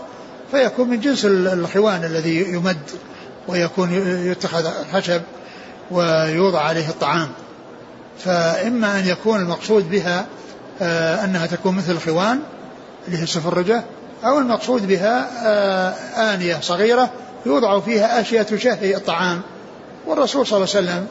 [0.51, 2.77] فيكون من جنس الخوان الذي يمد
[3.47, 3.93] ويكون
[4.31, 5.21] يتخذ خشب
[5.91, 7.29] ويوضع عليه الطعام.
[8.19, 10.25] فإما أن يكون المقصود بها
[10.81, 12.39] آه، أنها تكون مثل الخوان
[13.07, 13.83] اللي هي السفرجة
[14.25, 15.89] أو المقصود بها آه،
[16.33, 17.09] آنية صغيرة
[17.45, 19.41] يوضع فيها أشياء تشهي الطعام.
[20.07, 21.07] والرسول صلى الله عليه وسلم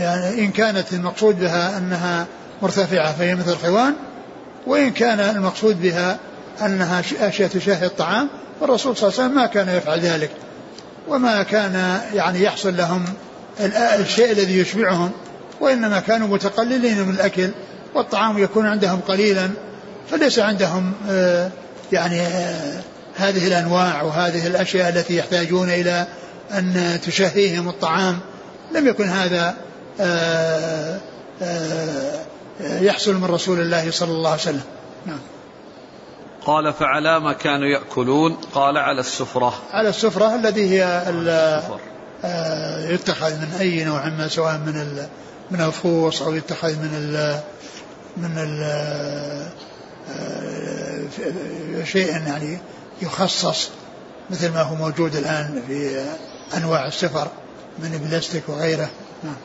[0.00, 2.26] يعني إن كانت المقصود بها أنها
[2.62, 3.94] مرتفعة فهي مثل الخوان
[4.66, 6.18] وإن كان المقصود بها
[6.62, 8.28] أنها أشياء تشهي الطعام
[8.60, 10.30] والرسول صلى الله عليه وسلم ما كان يفعل ذلك.
[11.08, 13.04] وما كان يعني يحصل لهم
[14.00, 15.10] الشيء الذي يشبعهم
[15.60, 17.50] وإنما كانوا متقللين من الأكل
[17.94, 19.50] والطعام يكون عندهم قليلا
[20.10, 21.50] فليس عندهم آه،
[21.92, 22.80] يعني آه،
[23.16, 26.06] هذه الأنواع وهذه الأشياء التي يحتاجون إلى
[26.52, 28.18] أن تشهيهم الطعام.
[28.74, 29.54] لم يكن هذا
[30.00, 30.98] آه،
[32.60, 34.62] يحصل من رسول الله صلى الله عليه وسلم.
[35.06, 35.18] نعم.
[36.46, 38.36] قال فعلى ما كانوا يأكلون.
[38.54, 39.54] قال على السفرة.
[39.72, 41.02] على السفرة الذي هي
[42.94, 45.06] يتخذ من أي نوع ما سواء من
[45.50, 47.40] من الفوص أو يتخذ من ال
[48.16, 48.62] من ال
[50.10, 52.58] آه، شيء يعني
[53.02, 53.70] يخصص
[54.30, 56.04] مثل ما هو موجود الآن في
[56.56, 57.28] أنواع السفر
[57.78, 58.90] من البلاستيك وغيره.
[59.22, 59.36] نعم.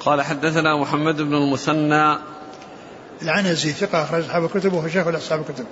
[0.00, 2.18] قال حدثنا محمد بن المثنى.
[3.22, 5.66] العنزي ثقة أخرج أصحاب الكتب وهو شيخ أصحاب الكتب.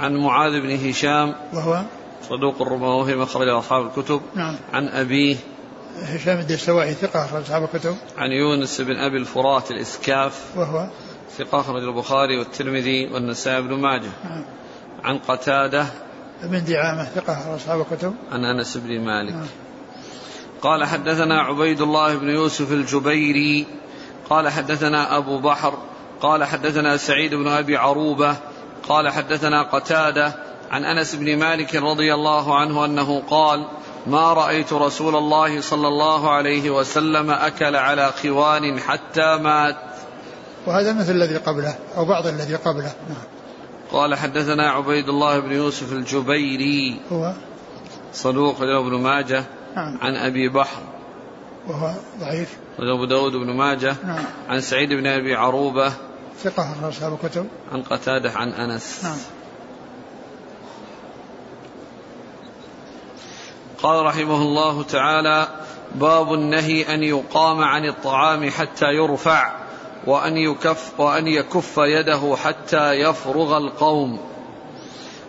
[0.00, 1.82] عن معاذ بن هشام وهو
[2.28, 4.20] صدوق ربما وهم أخرج أصحاب الكتب.
[4.34, 4.56] نعم.
[4.72, 5.36] عن أبيه
[6.02, 7.96] هشام الدستوائي ثقة أخرج أصحاب الكتب.
[8.18, 10.86] عن يونس بن أبي الفرات الإسكاف وهو
[11.38, 14.10] ثقة أخرج البخاري والترمذي والنسائي بن ماجه.
[14.24, 14.44] نعم.
[15.04, 15.86] عن قتادة
[16.42, 18.14] بن دعامة ثقة أخرج أصحاب الكتب.
[18.32, 19.32] عن أنس بن مالك.
[19.32, 19.46] نعم.
[20.62, 23.66] قال حدثنا عبيد الله بن يوسف الجبيري.
[24.30, 25.78] قال حدثنا أبو بحر.
[26.20, 28.36] قال حدثنا سعيد بن أبي عروبة.
[28.88, 30.32] قال حدثنا قتادة
[30.70, 33.66] عن أنس بن مالك رضي الله عنه أنه قال
[34.06, 39.76] ما رأيت رسول الله صلى الله عليه وسلم أكل على خوان حتى مات.
[40.66, 43.24] وهذا مثل الذي قبله أو بعض الذي قبله نعم.
[43.92, 47.32] قال حدثنا عبيد الله بن يوسف الجبيري هو؟
[48.12, 49.44] صدوق له ابن ماجه
[49.76, 49.98] نعم.
[50.02, 50.82] عن أبي بحر
[51.68, 51.90] وهو
[52.20, 52.56] ضعيف.
[52.78, 54.24] أبو داود بن ماجه نعم.
[54.48, 55.92] عن سعيد بن أبي عروبة
[56.42, 59.04] ثقة أصحاب الكتب عن قتادة عن أنس.
[59.04, 59.18] نعم.
[63.82, 65.48] قال رحمه الله تعالى
[65.94, 69.52] باب النهي أن يقام عن الطعام حتى يرفع
[70.06, 74.20] وأن يكف وأن يكف يده حتى يفرغ القوم.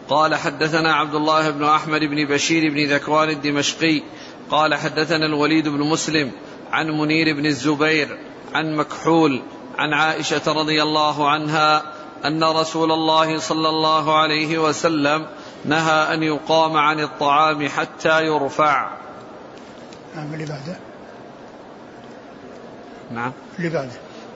[0.09, 4.03] قال حدثنا عبد الله بن أحمد بن بشير بن ذكوان الدمشقي.
[4.49, 6.31] قال حدثنا الوليد بن مسلم
[6.71, 8.17] عن منير بن الزبير
[8.53, 9.41] عن مكحول
[9.81, 11.83] عن عائشة رضي الله عنها
[12.25, 15.27] أن رسول الله صلى الله عليه وسلم
[15.65, 18.89] نهى أن يقام عن الطعام حتى يرفع.
[20.15, 20.77] نعم اللي بعده.
[23.11, 23.31] نعم.
[23.59, 23.91] اللي بعده.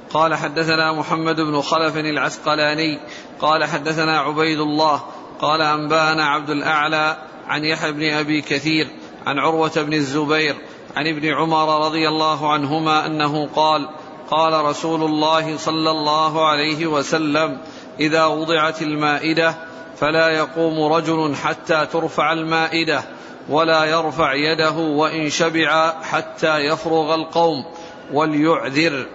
[0.10, 3.00] قال حدثنا محمد بن خلف العسقلاني
[3.40, 5.04] قال حدثنا عبيد الله
[5.40, 8.88] قال أنبأنا عبد الأعلى عن يحيى بن أبي كثير
[9.26, 10.56] عن عروة بن الزبير
[10.96, 13.90] عن ابن عمر رضي الله عنهما أنه قال
[14.30, 17.58] قال رسول الله صلى الله عليه وسلم
[18.00, 19.56] إذا وضعت المائدة
[19.98, 23.04] فلا يقوم رجل حتى ترفع المائدة
[23.50, 27.66] ولا يرفع يده وإن شبع حتى يفرغ القوم
[28.14, 29.06] وليعذر.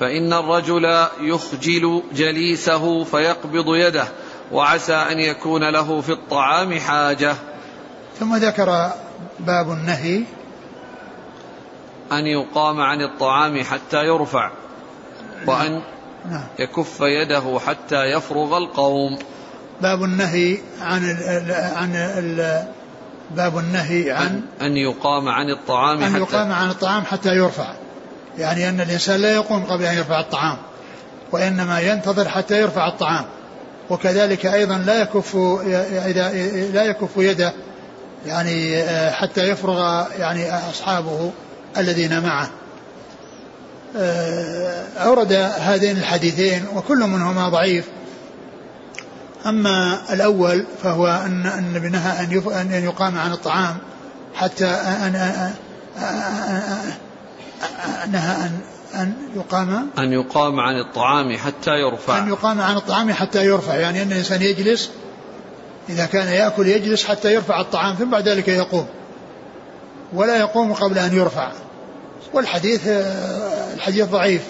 [0.00, 4.04] فإن الرجل يخجل جليسه فيقبض يده
[4.52, 7.34] وعسى أن يكون له في الطعام حاجة.
[8.20, 8.90] ثم ذكر
[9.40, 10.24] باب النهي
[12.18, 14.50] أن يقام عن الطعام حتى يرفع
[15.46, 15.82] وأن
[16.30, 16.44] نعم.
[16.58, 19.18] يكف يده حتى يفرغ القوم.
[19.80, 22.64] باب النهي عن ال عن ال
[23.30, 27.74] باب النهي عن أن يقام عن الطعام أن يقام عن الطعام حتى يرفع.
[28.38, 30.56] يعني أن الإنسان لا يقوم قبل أن يرفع الطعام
[31.32, 33.24] وإنما ينتظر حتى يرفع الطعام.
[33.90, 35.36] وكذلك أيضا لا يكف
[36.06, 36.32] إذا
[36.72, 37.52] لا يكف يده
[38.26, 41.32] يعني حتى يفرغ يعني أصحابه.
[41.76, 42.50] الذين معه.
[44.96, 47.84] أورد هذين الحديثين وكل منهما ضعيف.
[49.46, 53.76] أما الأول فهو أن النبي نهى أن أن يقام عن الطعام
[54.34, 55.12] حتى أن
[58.12, 58.60] نهى أن
[58.94, 59.90] أن يقام.
[59.98, 62.18] أن يقام عن الطعام حتى يرفع.
[62.18, 64.90] أن يقام عن الطعام حتى يرفع يعني أن الإنسان يجلس
[65.88, 68.86] إذا كان يأكل يجلس حتى يرفع الطعام ثم بعد ذلك يقوم.
[70.14, 71.52] ولا يقوم قبل أن يرفع.
[72.32, 72.80] والحديث
[73.74, 74.42] الحديث ضعيف.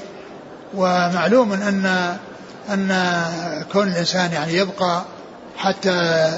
[0.74, 2.16] ومعلوم أن
[2.70, 3.22] أن
[3.72, 5.04] كون الإنسان يعني يبقى
[5.56, 6.30] حتى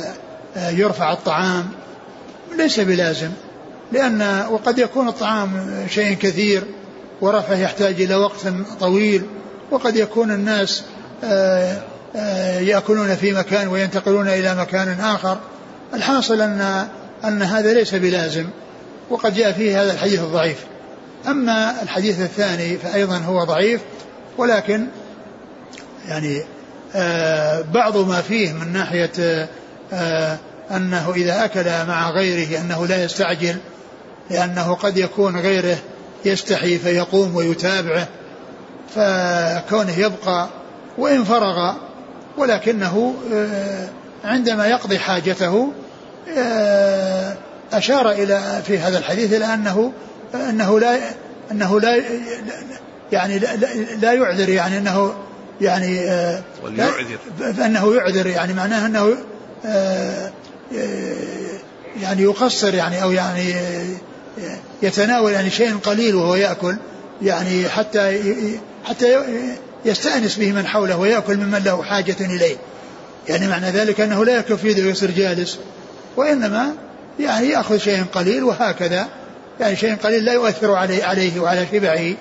[0.56, 1.68] يرفع الطعام
[2.56, 3.30] ليس بلازم.
[3.92, 6.62] لأن وقد يكون الطعام شيء كثير
[7.20, 8.46] ورفعه يحتاج إلى وقت
[8.80, 9.22] طويل
[9.70, 10.82] وقد يكون الناس
[11.24, 11.76] آه،
[12.16, 15.38] آه، يأكلون في مكان وينتقلون إلى مكان آخر.
[15.94, 16.86] الحاصل أن
[17.24, 18.46] أن هذا ليس بلازم.
[19.10, 20.64] وقد جاء فيه هذا الحديث الضعيف.
[21.28, 23.80] أما الحديث الثاني فأيضا هو ضعيف
[24.38, 24.86] ولكن
[26.08, 26.42] يعني
[26.94, 29.48] آه، بعض ما فيه من ناحية
[30.70, 33.56] أنه إذا أكل مع غيره أنه لا يستعجل
[34.30, 35.76] لأنه قد يكون غيره
[36.24, 38.08] يستحي فيقوم ويتابعه
[38.94, 40.48] فكونه يبقى
[40.98, 41.74] وإن فرغ
[42.38, 43.88] ولكنه آه،
[44.24, 45.72] عندما يقضي حاجته
[46.38, 47.36] آه،
[47.72, 49.92] أشار إلى في هذا الحديث إلى أنه
[50.34, 50.98] أنه لا
[51.50, 52.02] أنه لا
[53.12, 53.38] يعني
[54.00, 55.14] لا يعذر يعني أنه
[55.60, 57.18] يعني آه، وليعذر.
[57.40, 59.16] أنه يعذر يعني معناه أنه
[62.02, 63.54] يعني يقصر يعني أو يعني
[64.82, 66.76] يتناول يعني شيء قليل وهو يأكل
[67.22, 68.20] يعني حتى
[68.84, 69.18] حتى
[69.84, 72.56] يستأنس به من حوله ويأكل ممن له حاجة إليه.
[73.28, 75.58] يعني معنى ذلك أنه لا يكفي ذي ويصير جالس
[76.16, 76.74] وإنما
[77.20, 79.08] يعني يأخذ شيء قليل وهكذا.
[79.60, 82.14] يعني شيء قليل لا يؤثر عليه, عليه وعلى شبعه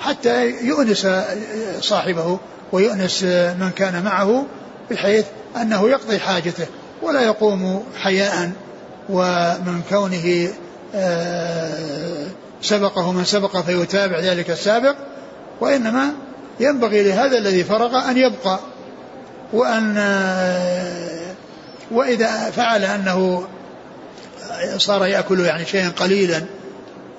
[0.00, 1.06] حتى يؤنس
[1.80, 2.38] صاحبه
[2.72, 3.22] ويؤنس
[3.58, 4.46] من كان معه
[4.90, 5.24] بحيث
[5.56, 6.66] أنه يقضي حاجته
[7.02, 8.50] ولا يقوم حياء
[9.08, 10.48] ومن كونه
[10.94, 12.26] آه،
[12.62, 14.94] سبقه من سبق فيتابع ذلك السابق.
[15.60, 16.10] وإنما
[16.60, 18.58] ينبغي لهذا الذي فرغ أن يبقى.
[19.52, 21.34] وأن آه،
[21.90, 23.46] وإذا فعل أنه
[24.76, 26.42] صار يأكل يعني شيئا قليلا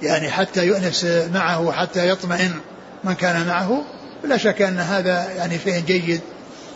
[0.02, 2.52] يعني حتى يؤنس معه وحتى يطمئن
[3.04, 3.84] من كان معه.
[4.24, 6.22] لا شك أن هذا يعني شيء جيد.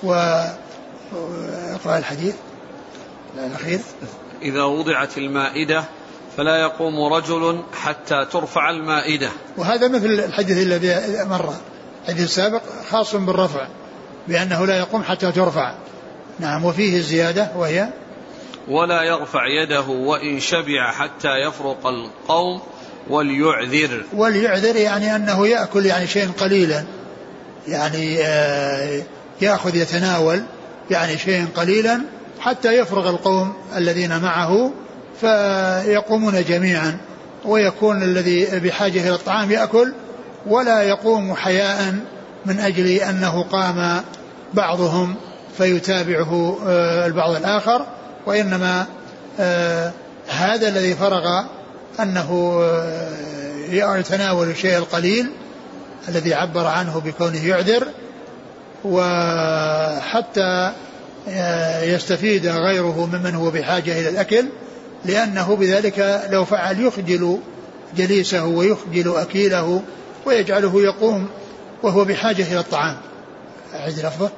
[0.03, 2.35] واقرأ الحديث.
[3.47, 3.79] الأخير.
[4.41, 5.83] إذا وضعت المائدة
[6.37, 9.29] فلا يقوم رجل حتى ترفع المائدة.
[9.57, 11.53] وهذا مثل الحديث الذي مر
[12.03, 13.67] الحديث السابق خاص بالرفع
[14.27, 15.73] بأنه لا يقوم حتى ترفع.
[16.39, 17.89] نعم وفيه الزيادة وهي
[18.67, 22.61] ولا يرفع يده وإن شبع حتى يفرق القوم
[23.09, 24.03] وليعذر.
[24.13, 26.83] وليعذر يعني أنه يأكل يعني شيء قليلا.
[27.67, 29.01] يعني آه،
[29.41, 30.43] يأخذ يتناول
[30.91, 32.01] يعني شيء قليلا
[32.39, 34.71] حتى يفرغ القوم الذين معه
[35.21, 36.97] فيقومون جميعا.
[37.45, 39.93] ويكون الذي بحاجة إلى الطعام يأكل
[40.47, 41.95] ولا يقوم حياء
[42.45, 44.01] من أجل أنه قام
[44.53, 45.15] بعضهم
[45.57, 47.85] فيتابعه آه، البعض الآخر.
[48.25, 48.85] وإنما
[49.39, 49.91] آه،
[50.27, 51.43] هذا الذي فرغ
[51.99, 55.29] أنه آه، يتناول الشيء القليل
[56.09, 57.87] الذي عبر عنه بكونه يعذر
[58.85, 60.71] وحتى
[61.83, 64.45] يستفيد غيره ممن هو بحاجة إلى الأكل
[65.05, 67.39] لأنه بذلك لو فعل يخجل
[67.97, 69.81] جليسه ويخجل أكيله
[70.25, 71.27] ويجعله يقوم
[71.83, 72.97] وهو بحاجة إلى الطعام.
[73.75, 74.29] أعد لفظة.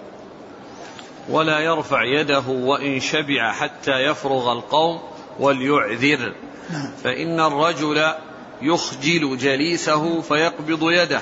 [1.29, 4.99] ولا يرفع يده وإن شبع حتى يفرغ القوم
[5.39, 6.33] وليعذر.
[7.03, 8.13] فإن الرجل
[8.61, 11.21] يخجل جليسه فيقبض يده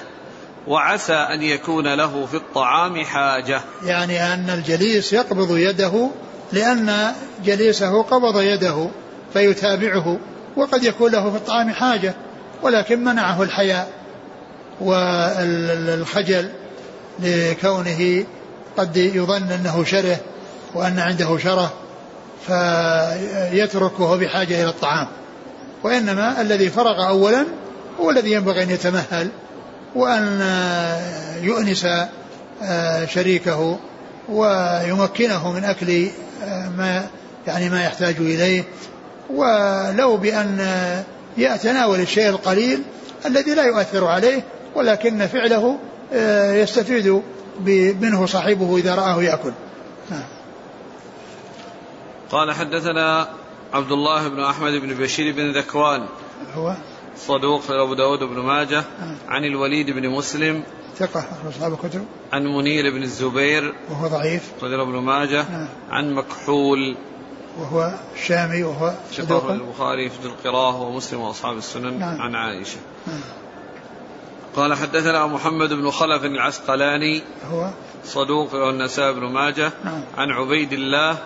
[0.67, 6.09] وعسى أن يكون له في الطعام حاجة يعني أن الجليس يقبض يده
[6.53, 7.13] لأن
[7.45, 8.89] جليسه قبض يده
[9.33, 10.19] فيتابعه
[10.55, 12.15] وقد يكون له في الطعام حاجة
[12.61, 13.89] ولكن منعه الحياء
[14.81, 16.49] والخجل
[17.19, 18.25] لكونه
[18.77, 20.17] قد يظن أنه شره
[20.73, 21.73] وأن عنده شره
[22.47, 25.07] فيترك وهو بحاجة إلى الطعام.
[25.83, 27.45] وإنما الذي فرغ أولا
[27.99, 29.29] هو الذي ينبغي أن يتمهل
[29.95, 30.41] وأن
[31.41, 31.87] يؤنس
[32.63, 33.79] آه، شريكه
[34.29, 36.07] ويمكنه من أكل
[36.43, 37.07] آه، ما
[37.47, 38.63] يعني ما يحتاج إليه.
[39.29, 40.67] ولو بأن
[41.37, 42.81] يتناول الشيء القليل
[43.25, 44.43] الذي لا يؤثر عليه
[44.75, 45.77] ولكن فعله
[46.13, 47.21] آه، يستفيد
[48.01, 49.51] منه صاحبه إذا رآه يأكل.
[50.11, 50.23] نعم.
[52.31, 53.29] قال حدثنا
[53.73, 56.05] عبد الله بن أحمد بن بشير بن ذكوان.
[56.55, 56.75] هو؟
[57.17, 58.83] صدوق أبو داود بن ماجه.
[58.99, 59.17] نعم.
[59.27, 60.63] عن الوليد بن مسلم.
[60.97, 62.05] ثقة أصحاب الكتب.
[62.33, 63.75] عن منير بن الزبير.
[63.89, 64.51] وهو ضعيف.
[64.63, 65.45] رضي ابن ماجه.
[65.51, 65.67] نعم.
[65.89, 66.97] عن مكحول.
[67.59, 69.51] وهو الشامي وهو صدوق.
[69.51, 71.99] البخاري في القراءة ومسلم وأصحاب السنن.
[71.99, 72.21] نعم.
[72.21, 72.77] عن عائشة.
[73.07, 73.19] نعم.
[74.55, 77.21] قال حدثنا محمد بن خلف العسقلاني.
[77.51, 77.69] هو؟
[78.05, 79.71] صدوق والنساء بن ماجه.
[79.83, 80.01] نعم.
[80.17, 81.17] عن عبيد الله.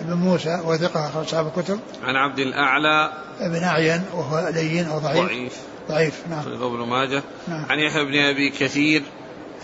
[0.00, 1.80] بن موسى وثقة أخرج أصحاب الكتب.
[2.04, 3.12] عن عبد الأعلى.
[3.40, 5.26] بن أعين وهو لين أو ضعيف.
[5.26, 5.58] ضعيف
[5.88, 7.22] ضعيف نعم ابن ماجه.
[7.48, 7.66] نعم.
[7.70, 9.02] عن يحيى بن أبي كثير.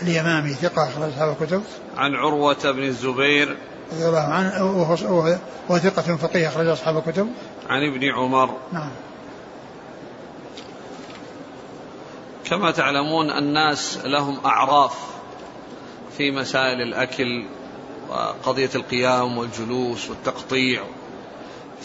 [0.01, 1.63] اليمامي ثقة أخرج أصحاب الكتب.
[1.97, 3.57] عن عروة بن الزبير.
[3.93, 7.29] رضي الله عنه وهو- ثقة فقيه أخرج أصحاب الكتب.
[7.69, 8.49] عن ابن عمر.
[8.71, 8.89] نعم.
[12.45, 14.97] كما تعلمون الناس لهم أعراف
[16.17, 17.45] في مسائل الأكل
[18.09, 20.83] وقضية القيام والجلوس والتقطيع.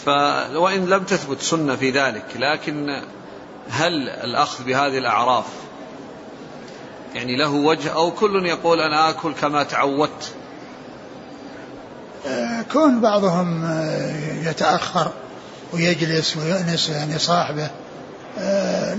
[0.05, 0.07] ف
[0.55, 3.01] وإن لم تثبت سنة في ذلك لكن
[3.69, 5.45] هل الأخذ بهذه الأعراف
[7.15, 10.33] يعني له وجه؟ أو كل يقول أنا آكل كما تعودت؟
[12.27, 15.11] آه، كون بعضهم آه، يتأخر
[15.73, 17.69] ويجلس ويؤنس يعني صاحبه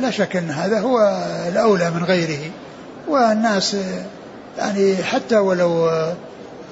[0.00, 0.98] لا شك أن هذا هو
[1.48, 2.50] الأولى من غيره.
[3.08, 4.04] والناس آه،
[4.58, 5.90] يعني حتى ولو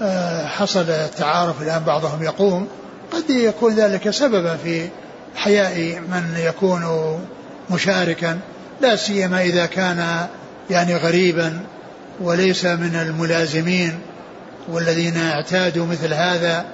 [0.02, 2.68] آه، حصل التعارف الآن بعضهم يقوم
[3.12, 4.88] قد يكون ذلك سببا في
[5.36, 6.84] حياء من يكون
[7.70, 8.38] مشاركا
[8.80, 10.26] لا سيما إذا كان
[10.70, 11.60] يعني غريبا
[12.20, 13.98] وليس من الملازمين
[14.68, 16.64] والذين اعتادوا مثل هذا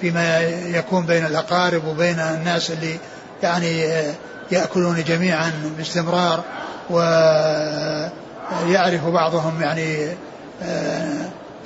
[0.00, 2.96] فيما يكون بين الأقارب وبين الناس اللي
[3.42, 3.84] يعني
[4.52, 6.44] يأكلون جميعا باستمرار
[6.90, 8.14] ويعرف
[9.04, 10.08] بعضهم يعني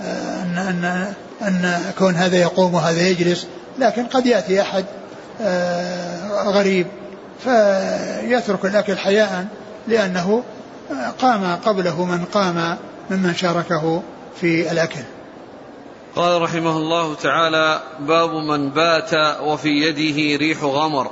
[0.00, 3.46] أن أن أن كون هذا يقوم وهذا يجلس
[3.78, 4.84] لكن قد يأتي أحد
[6.46, 6.86] غريب
[7.44, 9.46] فيترك الأكل حياء
[9.88, 10.42] لأنه
[11.20, 12.76] قام قبله من قام
[13.10, 14.02] ممن شاركه
[14.40, 15.00] في الأكل.
[16.16, 19.10] قال رحمه الله تعالى باب من بات
[19.42, 21.10] وفي يده ريح غمر.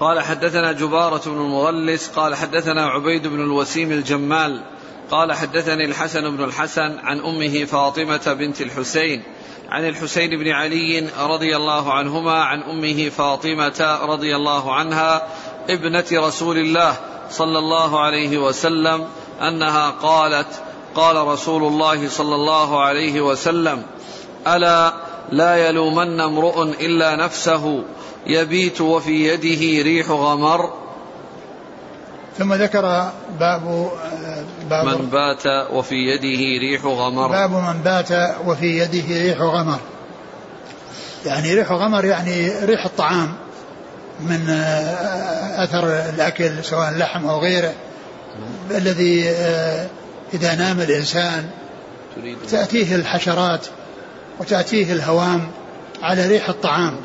[0.00, 4.62] قال حدثنا جبارة بن المغلس قال حدثنا عبيد بن الوسيم الجمال
[5.10, 9.22] قال حدثني الحسن بن الحسن عن أمه فاطمة بنت الحسين
[9.68, 15.28] عن الحسين بن علي رضي الله عنهما عن أمه فاطمة رضي الله عنها
[15.70, 16.96] ابنة رسول الله
[17.30, 19.08] صلى الله عليه وسلم
[19.40, 20.62] أنها قالت
[20.94, 23.82] قال رسول الله صلى الله عليه وسلم
[24.46, 24.92] ألا
[25.30, 27.84] لا يلومن امرؤ إلا نفسه.
[28.26, 30.72] يبيت وفي يده ريح غمر.
[32.38, 33.10] ثم ذكر
[33.40, 33.90] باب
[34.70, 37.28] باب من بات وفي يده ريح غمر.
[37.28, 38.08] باب من بات
[38.46, 39.78] وفي يده ريح غمر.
[41.26, 43.34] يعني ريح غمر يعني ريح الطعام
[44.20, 44.50] من
[45.56, 47.72] أثر الأكل سواء لحم أو غيره.
[48.70, 49.28] الذي
[50.34, 51.50] إذا نام الإنسان
[52.50, 53.66] تأتيه الحشرات.
[54.40, 55.48] وتأتيه الهوام
[56.02, 56.96] على ريح الطعام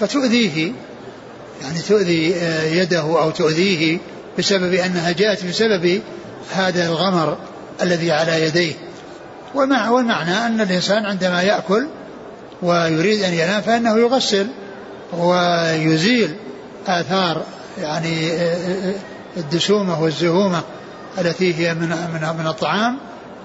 [0.00, 0.72] فتؤذيه
[1.62, 2.34] يعني تؤذي
[2.78, 3.98] يده أو تؤذيه
[4.38, 6.00] بسبب أنها جاءت بسبب
[6.52, 7.38] هذا الغمر
[7.82, 8.72] الذي على يديه.
[9.54, 11.86] ومع والمعنى أن الإنسان عندما يأكل
[12.62, 14.46] ويريد أن ينام فإنه يغسل
[15.12, 16.34] ويزيل
[16.86, 17.42] آثار
[17.80, 18.30] يعني
[19.36, 20.62] الدسومة والزهومة
[21.18, 22.98] التي هي من من من الطعام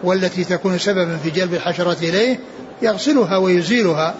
[0.03, 2.39] والتي تكون سببا في جلب الحشرات إليه
[2.81, 4.13] يغسلها ويزيلها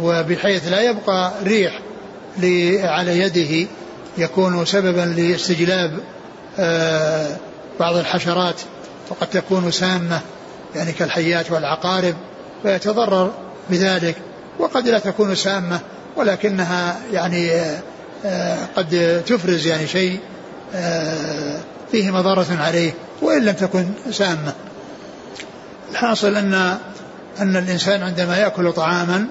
[0.00, 1.80] وبحيث لا يبقى ريح
[2.84, 3.68] على يده
[4.18, 5.98] يكون سببا لاستجلاب
[7.80, 8.60] بعض الحشرات
[9.10, 10.20] وقد تكون سامة
[10.76, 12.14] يعني كالحيات والعقارب
[12.62, 13.32] فيتضرر
[13.70, 14.16] بذلك
[14.58, 15.80] وقد لا تكون سامة
[16.16, 17.50] ولكنها يعني
[18.76, 20.20] قد تفرز يعني شيء
[21.92, 22.92] فيه مضرة عليه
[23.22, 24.52] وإن لم تكن سامة.
[25.92, 26.78] الحاصل أن
[27.40, 29.26] أن الإنسان عندما يأكل طعاما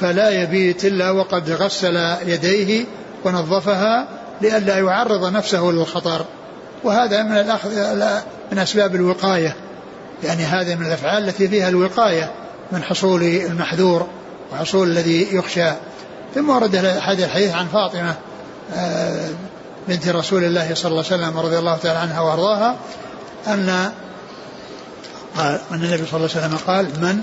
[0.00, 2.84] فلا يبيت إلا وقد غسل يديه
[3.24, 4.08] ونظفها
[4.40, 6.24] لئلا يعرض نفسه للخطر.
[6.84, 7.70] وهذا من الأخذ
[8.52, 9.56] من أسباب الوقاية.
[10.24, 12.30] يعني هذا من الأفعال التي فيها الوقاية
[12.72, 14.06] من حصول المحذور
[14.52, 15.72] وحصول الذي يخشى.
[16.34, 18.14] ثم ورد هذا الحديث عن فاطمة
[19.88, 22.76] بنت رسول الله صلى الله عليه وسلم رضي الله تعالى عنها وأرضاها
[23.46, 23.92] أن
[25.36, 27.20] قال أن النبي صلى الله عليه وسلم قال من؟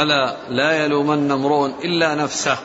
[0.00, 2.58] ألا لا يلومن امرؤ إلا نفسه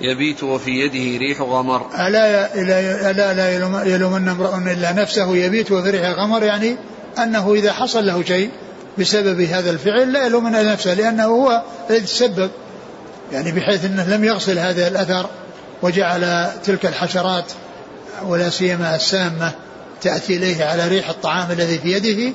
[0.00, 1.86] يبيت وفي يده ريح غمر.
[2.06, 6.76] ألا إلا لا, يلومن امرؤ إلا نفسه يبيت وفي ريح غمر يعني
[7.18, 8.50] أنه إذا حصل له شيء
[8.98, 12.50] بسبب هذا الفعل لا يلومن نفسه لأنه هو الذي تسبب.
[13.32, 15.26] يعني بحيث إنه لم يغسل هذا الأثر
[15.82, 17.52] وجعل تلك الحشرات
[18.22, 19.52] ولا سيما السامة
[20.02, 22.32] تأتي إليه على ريح الطعام الذي في يده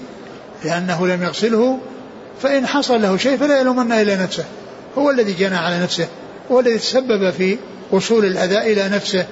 [0.64, 1.80] لأنه لم يغسله
[2.42, 4.46] فإن حصل له شيء فلا يلومن إلى نفسه.
[4.98, 6.08] هو الذي جنى على نفسه
[6.52, 7.58] هو الذي تسبب في
[7.92, 9.28] وصول الأذى إلى نفسه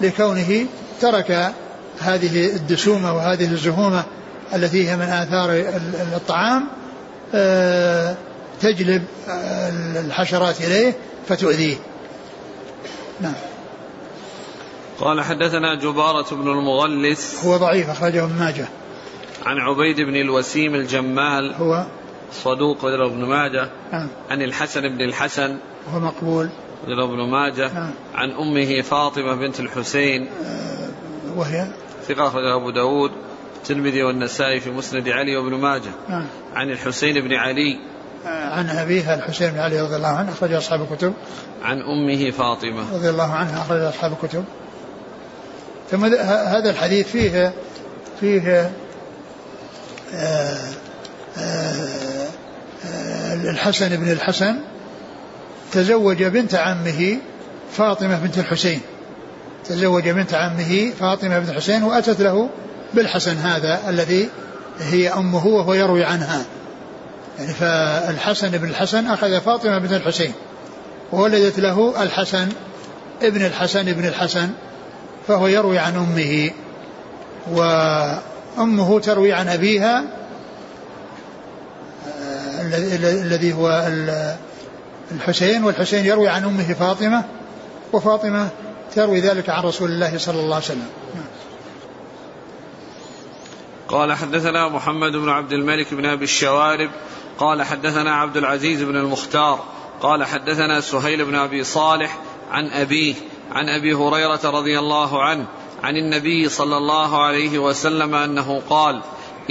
[0.00, 0.66] لكونه
[1.00, 1.52] ترك
[2.00, 4.04] هذه الدسومة وهذه الزهومة
[4.54, 5.50] التي هي من آثار
[6.16, 6.68] الطعام
[8.60, 9.04] تجلب
[10.06, 10.94] الحشرات إليه
[11.28, 11.76] فتؤذيه.
[13.20, 13.34] نعم.
[15.00, 17.44] قال حدثنا جبارة بن المغلس.
[17.44, 18.68] هو ضعيف أخرجه ابن ماجه.
[19.46, 21.84] عن عبيد بن الوسيم الجمال هو؟
[22.32, 23.68] صدوق له ابن ماجه.
[23.92, 26.50] نعم عن الحسن بن الحسن وهو مقبول.
[26.86, 27.74] له ابن ماجه.
[27.74, 30.26] نعم عن أمه فاطمة بنت الحسين.
[30.26, 30.88] آه،
[31.36, 31.66] وهي؟
[32.08, 33.10] ثقة أخرجها أبو داود
[33.56, 35.90] الترمذي والنسائي في مسند علي وابن ماجه.
[36.08, 37.78] نعم عن الحسين بن علي.
[38.26, 41.12] عن أبيها الحسين بن علي رضي الله عنه أخرج أصحاب الكتب.
[41.62, 42.94] عن أمه فاطمة.
[42.94, 44.44] رضي الله عنها أخرج أصحاب الكتب.
[45.90, 47.52] ثم هذا الحديث فيه
[48.20, 48.70] فيه
[53.44, 54.56] الحسن بن الحسن
[55.72, 57.18] تزوج بنت عمه
[57.72, 58.80] فاطمة بنت الحسين.
[59.64, 62.48] تزوج بنت عمه فاطمة بنت الحسين وأتت له
[62.94, 64.28] بالحسن هذا الذي
[64.80, 66.44] هي أمه وهو يروي عنها.
[67.38, 70.32] يعني فالحسن بن الحسن أخذ فاطمة بنت الحسين
[71.12, 72.48] وولدت له الحسن
[73.22, 74.50] ابن الحسن ابن الحسن
[75.28, 76.50] فهو يروي عن أمه.
[78.56, 80.04] وأمه تروي عن أبيها
[83.22, 84.36] الذي هو ال-
[85.12, 87.24] الحسين والحسين يروي عن أمه فاطمة
[87.92, 88.48] وفاطمة
[88.94, 90.88] تروي ذلك عن رسول الله صلى الله عليه وسلم.
[93.88, 96.90] قال حدثنا محمد بن عبد الملك بن أبي الشوارب
[97.38, 99.64] قال حدثنا عبد العزيز بن المختار
[100.00, 102.18] قال حدثنا سهيل بن أبي صالح
[102.50, 103.14] عن أبيه
[103.52, 105.46] عن أبي هريرة رضي الله عنه
[105.82, 109.00] عن النبي صلى الله عليه وسلم أنه قال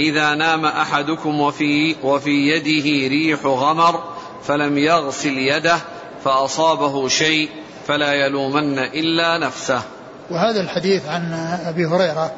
[0.00, 4.02] إذا نام أحدكم وفي وفي يده ريح غمر
[4.44, 5.78] فلم يغسل يده
[6.24, 7.50] فأصابه شيء
[7.86, 9.82] فلا يلومن إلا نفسه.
[10.30, 11.32] وهذا الحديث عن
[11.66, 12.32] أبي هريرة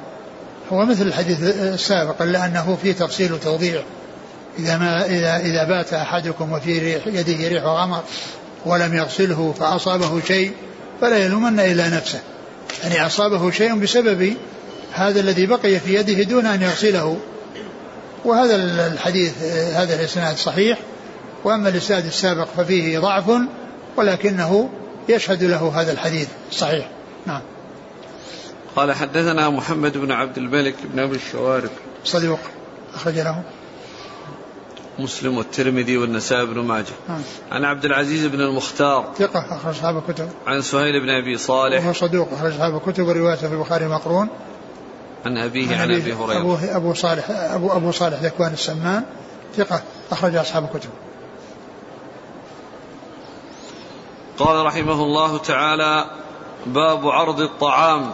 [0.73, 3.83] هو مثل الحديث السابق إلا أنه فيه تفصيل وتوضيح.
[4.59, 8.03] إذا ما إذا إذا بات أحدكم وفي ريح يده ريح غمر
[8.67, 10.53] ولم يغسله فأصابه شيء
[11.01, 12.21] فلا يلومن إلا نفسه.
[12.83, 14.37] يعني أصابه شيء بسبب
[14.93, 17.18] هذا الذي بقي في يده دون أن يغسله.
[18.25, 18.57] وهذا
[18.93, 19.43] الحديث
[19.75, 20.79] هذا الإسناد صحيح.
[21.45, 23.31] وأما الإسناد السابق ففيه ضعف
[23.97, 24.70] ولكنه
[25.09, 26.89] يشهد له هذا الحديث الصحيح
[27.27, 27.41] نعم.
[28.77, 31.70] قال حدثنا محمد بن عبد الملك بن أبي الشوارب.
[32.05, 32.39] صدوق.
[32.95, 33.43] أخرج له.
[34.99, 36.95] مسلم والترمذي والنسائي بن ماجه.
[37.09, 37.23] نعم.
[37.53, 39.13] عن عبد العزيز بن المختار.
[39.19, 40.29] ثقة أخرج أصحاب الكتب.
[40.47, 41.85] عن سهيل بن أبي صالح.
[41.85, 44.29] وهو صدوق أخرج أصحاب الكتب وروايته في البخاري مقرون.
[45.27, 49.05] عن أبيه عن أبي أبو, هريره أبو صالح أبو أبو صالح ذكوان السمان.
[49.57, 49.83] ثقة
[50.13, 50.91] أخرج أصحاب الكتب.
[54.39, 56.05] قال رحمه الله تعالى
[56.67, 58.11] باب عرض الطعام.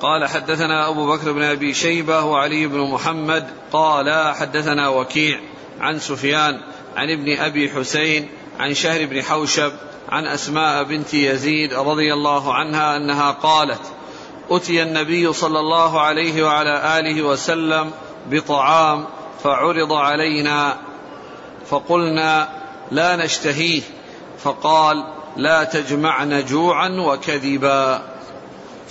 [0.00, 3.46] قال حدثنا أبو بكر بن أبي شيبة وعلي بن محمد.
[3.72, 5.40] قال حدثنا وكيع.
[5.80, 6.60] عن سفيان
[6.96, 9.72] عن ابن أبي حسين عن شهر بن حوشب
[10.08, 13.80] عن أسماء بنت يزيد رضي الله عنها أنها قالت
[14.50, 17.90] اتي النبي صلى الله عليه وعلى آله وسلم
[18.30, 19.04] بطعام
[19.44, 20.76] فعرض علينا
[21.70, 22.48] فقلنا
[22.90, 23.82] لا نشتهيه.
[24.38, 25.04] فقال
[25.36, 28.02] لا تجمعن جوعا وكذبا.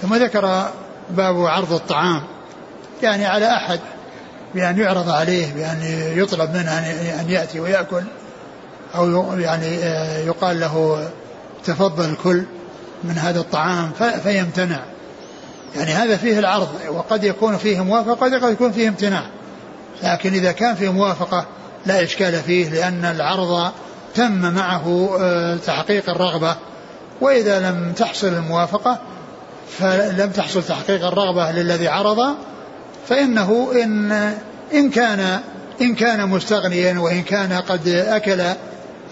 [0.02, 0.70] ثم ذكر
[1.10, 2.24] باب عرض الطعام
[3.02, 3.80] يعني على أحد.
[4.56, 5.80] بأن يعرض عليه بأن
[6.16, 8.04] يطلب منه أن- يأتي ويأكل
[8.96, 11.08] أو يعني آه، يقال له
[11.66, 12.44] تفضل كل
[13.04, 13.92] من هذا الطعام
[14.24, 14.80] فيمتنع.
[15.76, 19.24] يعني هذا فيه العرض وقد يكون فيه موافقة وقد يكون فيه امتناع.
[20.04, 21.46] لكن إذا كان فيه موافقة
[21.86, 23.72] لا إشكال فيه لأن العرض
[24.16, 26.56] تم معه آه، تحقيق الرغبة.
[27.22, 29.00] وإذا لم تحصل الموافقة
[29.80, 32.36] فلم تحصل تحقيق الرغبة للذي عرض
[33.10, 34.12] فإنه إن
[34.74, 35.40] إن كان
[35.82, 38.42] إن كان مستغنيا وإن كان قد أكل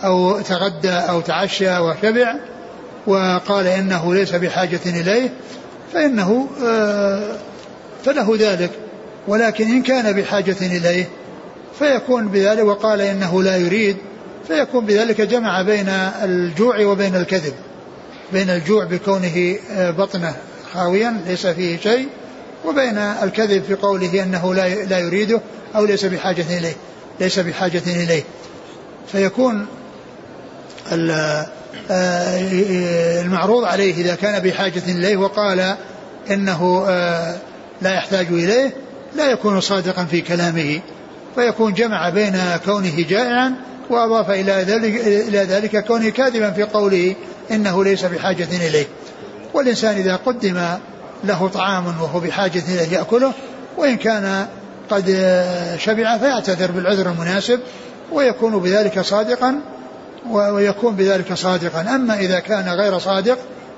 [0.04, 2.36] أو تغدى أو تعشى وشبع
[3.08, 5.30] وقال إنه ليس بحاجة إليه
[5.94, 7.36] فإنه آه،
[8.06, 8.72] فله ذلك.
[9.28, 11.10] ولكن إن كان بحاجة إليه
[11.80, 13.98] فيكون بذلك وقال إنه لا يريد
[14.48, 15.90] فيكون بذلك جمع بين
[16.24, 17.54] الجوع وبين الكذب
[18.34, 20.36] بين الجوع بكونه آه، بطنه
[20.74, 22.08] خاويا ليس فيه شيء.
[22.66, 25.42] وبين الكذب في قوله أنه لا لا يريده
[25.76, 26.76] أو ليس بحاجة إليه
[27.20, 28.24] ليس بحاجة إليه.
[29.12, 29.66] فيكون
[30.92, 31.46] آه،
[33.22, 35.76] المعروض عليه إذا كان بحاجة إليه وقال
[36.32, 37.36] إنه آه،
[37.82, 38.74] لا يحتاج إليه
[39.16, 40.80] لا يكون صادقا في كلامه.
[41.36, 43.54] فيكون جمع بين كونه جائعا
[43.90, 47.16] وأضاف إلى ذلك إلى ذلك كونه كاذبا في قوله
[47.52, 48.86] إنه ليس بحاجة إليه.
[49.54, 50.78] والإنسان إذا قدم
[51.24, 53.34] له طعام وهو بحاجة اليه يأكله
[53.78, 54.48] وإن كان
[54.90, 55.06] قد
[55.80, 57.60] شبع فيعتذر بالعذر المناسب
[58.12, 59.60] ويكون بذلك صادقا
[60.30, 61.82] ويكون بذلك صادقا.
[61.82, 63.38] أما إذا كان غير صادق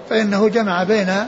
[0.10, 1.26] فإنه جمع بين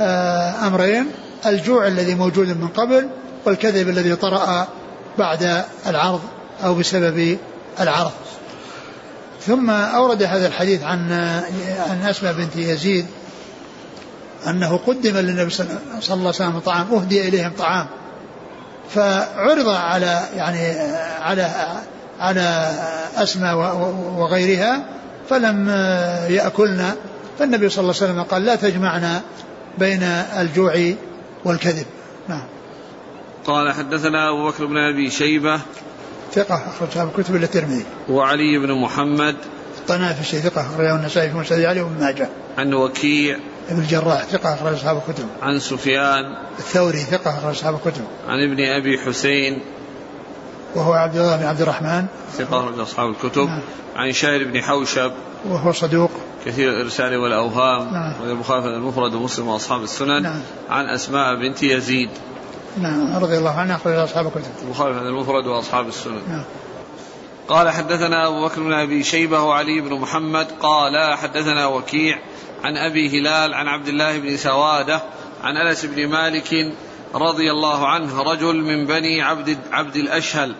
[0.00, 1.06] آه، أمرين
[1.46, 3.08] الجوع الذي موجود من قبل
[3.44, 4.66] والكذب الذي طرأ
[5.18, 6.20] بعد العرض
[6.64, 7.38] أو بسبب
[7.80, 8.12] العرض.
[9.40, 11.12] ثم أورد هذا الحديث عن
[11.90, 13.06] عن أسماء بنت يزيد
[14.48, 15.66] أنه قدم للنبي صلى
[16.10, 17.86] الله عليه وسلم طعام أهدي إليهم طعام.
[18.94, 20.78] فعرض على يعني
[21.20, 21.50] على
[22.20, 22.70] على
[23.16, 23.56] أسماء
[24.16, 24.84] وغيرها
[25.28, 25.68] فلم
[26.28, 26.94] يأكلنا.
[27.38, 29.22] فالنبي صلى الله عليه وسلم قال لا تجمعنا
[29.78, 30.92] بين الجوع
[31.44, 31.86] والكذب.
[32.28, 32.42] نعم.
[33.46, 35.60] قال حدثنا أبو بكر بن أبي شيبة
[36.32, 37.84] ثقة أخرج أصحاب الكتب إلا الترمذي.
[38.08, 39.36] وعلي بن محمد
[39.78, 42.28] الطنافسي ثقة أخرجه النسائي في مسند علي وابن ماجه.
[42.58, 43.38] عن وكيع
[43.68, 45.26] ابن الجراح ثقة أخرج أصحاب الكتب.
[45.42, 46.24] عن سفيان.
[46.58, 48.04] الثوري ثقة أخرج أصحاب الكتب.
[48.28, 49.60] عن ابن أبي حسين.
[50.74, 52.06] وهو عبد الله بن عبد الرحمن.
[52.32, 53.46] ثقة أخرج أصحاب الكتب.
[53.46, 53.60] نعم.
[53.96, 55.12] عن شاعر بن حوشب.
[55.48, 56.10] وهو صدوق.
[56.46, 57.92] كثير الإرسال والأوهام.
[57.92, 58.12] نعم.
[58.20, 60.22] والبخاري المفرد ومسلم وأصحاب السنن.
[60.22, 60.40] نعم.
[60.70, 62.10] عن أسماء بنت يزيد.
[62.78, 64.50] نعم رضي الله عنها أخرج أصحاب الكتب.
[64.62, 66.22] البخاري المفرد وأصحاب السنن.
[66.28, 66.44] نعم.
[67.48, 70.46] قال حدثنا أبو بكر بن أبي شيبة وعلي بن محمد.
[70.60, 72.18] قال حدثنا وكيع
[72.64, 75.02] عن أبي هلال عن عبد الله بن سوادة
[75.42, 76.72] عن أنس بن مالك
[77.14, 80.54] رضي الله عنه رجل من بني عبد, عبد الأشهل.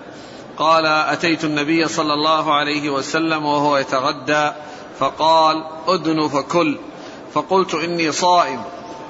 [0.59, 4.51] قال أتيت النبي صلى الله عليه وسلم وهو يتغدى
[4.99, 6.79] فقال أدن فكل.
[7.35, 8.63] فقلت إني صائم.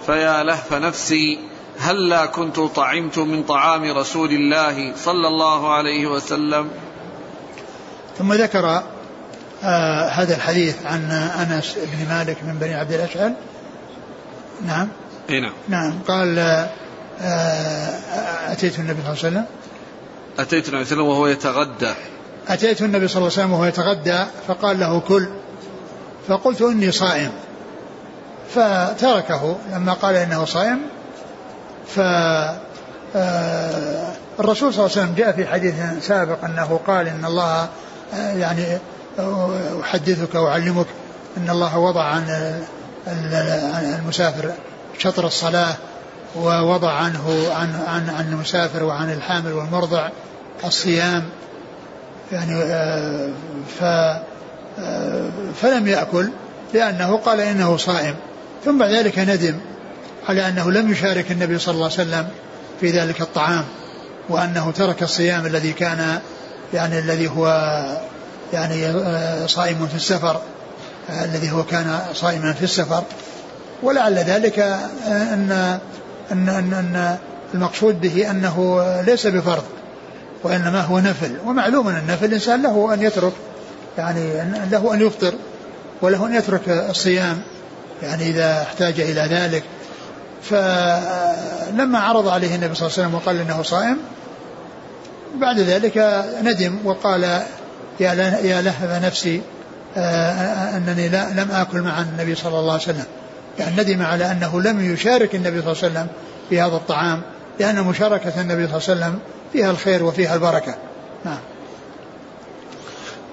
[0.06, 1.38] فيا لهف نفسي
[1.78, 6.70] هلا كنت طعمت من طعام رسول الله صلى الله عليه وسلم؟
[8.18, 8.82] ثم ذكر
[9.64, 13.34] آه هذا الحديث عن أنس بن مالك من بني عبد الاشهل
[14.66, 14.88] نعم.
[15.30, 15.52] إي نعم.
[15.68, 15.98] نعم.
[16.08, 16.68] قال آه
[18.52, 19.44] أتيت النبي صلى الله عليه وسلم؟
[20.38, 21.92] أتيت النبي صلى الله عليه وسلم وهو يتغدى.
[22.48, 25.28] أتيت النبي صلى الله عليه وسلم وهو يتغدى فقال له كل.
[26.28, 27.30] فقلت إني صائم.
[28.54, 30.80] فتركه لما قال إنه صائم
[31.86, 32.00] ف
[33.16, 37.68] آه، الرسول صلى الله عليه وسلم جاء في حديث سابق أنه قال إن الله
[38.14, 38.78] آه، يعني
[39.80, 40.86] أحدثك وأعلمك
[41.36, 42.24] أن الله وضع عن
[43.82, 44.52] المسافر
[44.98, 45.74] شطر الصلاة
[46.36, 50.08] ووضع عنه عن عن عن المسافر وعن الحامل والمرضع
[50.64, 51.24] الصيام.
[52.32, 53.28] يعني آه،
[53.80, 53.84] ف
[55.62, 56.30] فلم يأكل
[56.74, 58.14] لأنه قال إنه صائم.
[58.64, 59.58] ثم بعد ذلك ندم
[60.28, 62.28] على أنه لم يشارك النبي صلى الله عليه وسلم
[62.80, 63.64] في ذلك الطعام
[64.28, 66.18] وأنه ترك الصيام الذي كان
[66.74, 67.46] يعني الذي هو
[68.54, 70.40] يعني آه، صائم في السفر
[71.10, 73.02] آه، الذي هو كان صائما في السفر.
[73.82, 75.78] ولعل ذلك آه، أن
[76.32, 77.16] أن أن, أن
[77.54, 79.64] المقصود به أنه ليس بفرض
[80.42, 81.36] وإنما هو نفل.
[81.46, 83.32] ومعلوم أن النفل الإنسان له أن يترك
[83.98, 84.32] يعني
[84.70, 85.34] له أن يفطر
[86.02, 87.40] وله أن يترك الصيام
[88.02, 89.62] يعني إذا احتاج إلى ذلك.
[90.42, 93.98] فلما عرض عليه النبي صلى الله عليه وسلم وقال إنه صائم
[95.40, 97.42] بعد ذلك ندم وقال
[98.00, 99.42] يا لهب نفسي
[99.96, 103.04] آه، أنني لا لم آكل مع النبي صلى الله عليه وسلم.
[103.58, 106.06] يعني ندم على أنه لم يشارك النبي صلى الله عليه وسلم
[106.48, 107.22] في هذا الطعام
[107.60, 109.18] لأن مشاركة النبي صلى الله عليه وسلم
[109.52, 110.74] فيها الخير وفيها البركة.
[111.24, 111.38] نعم.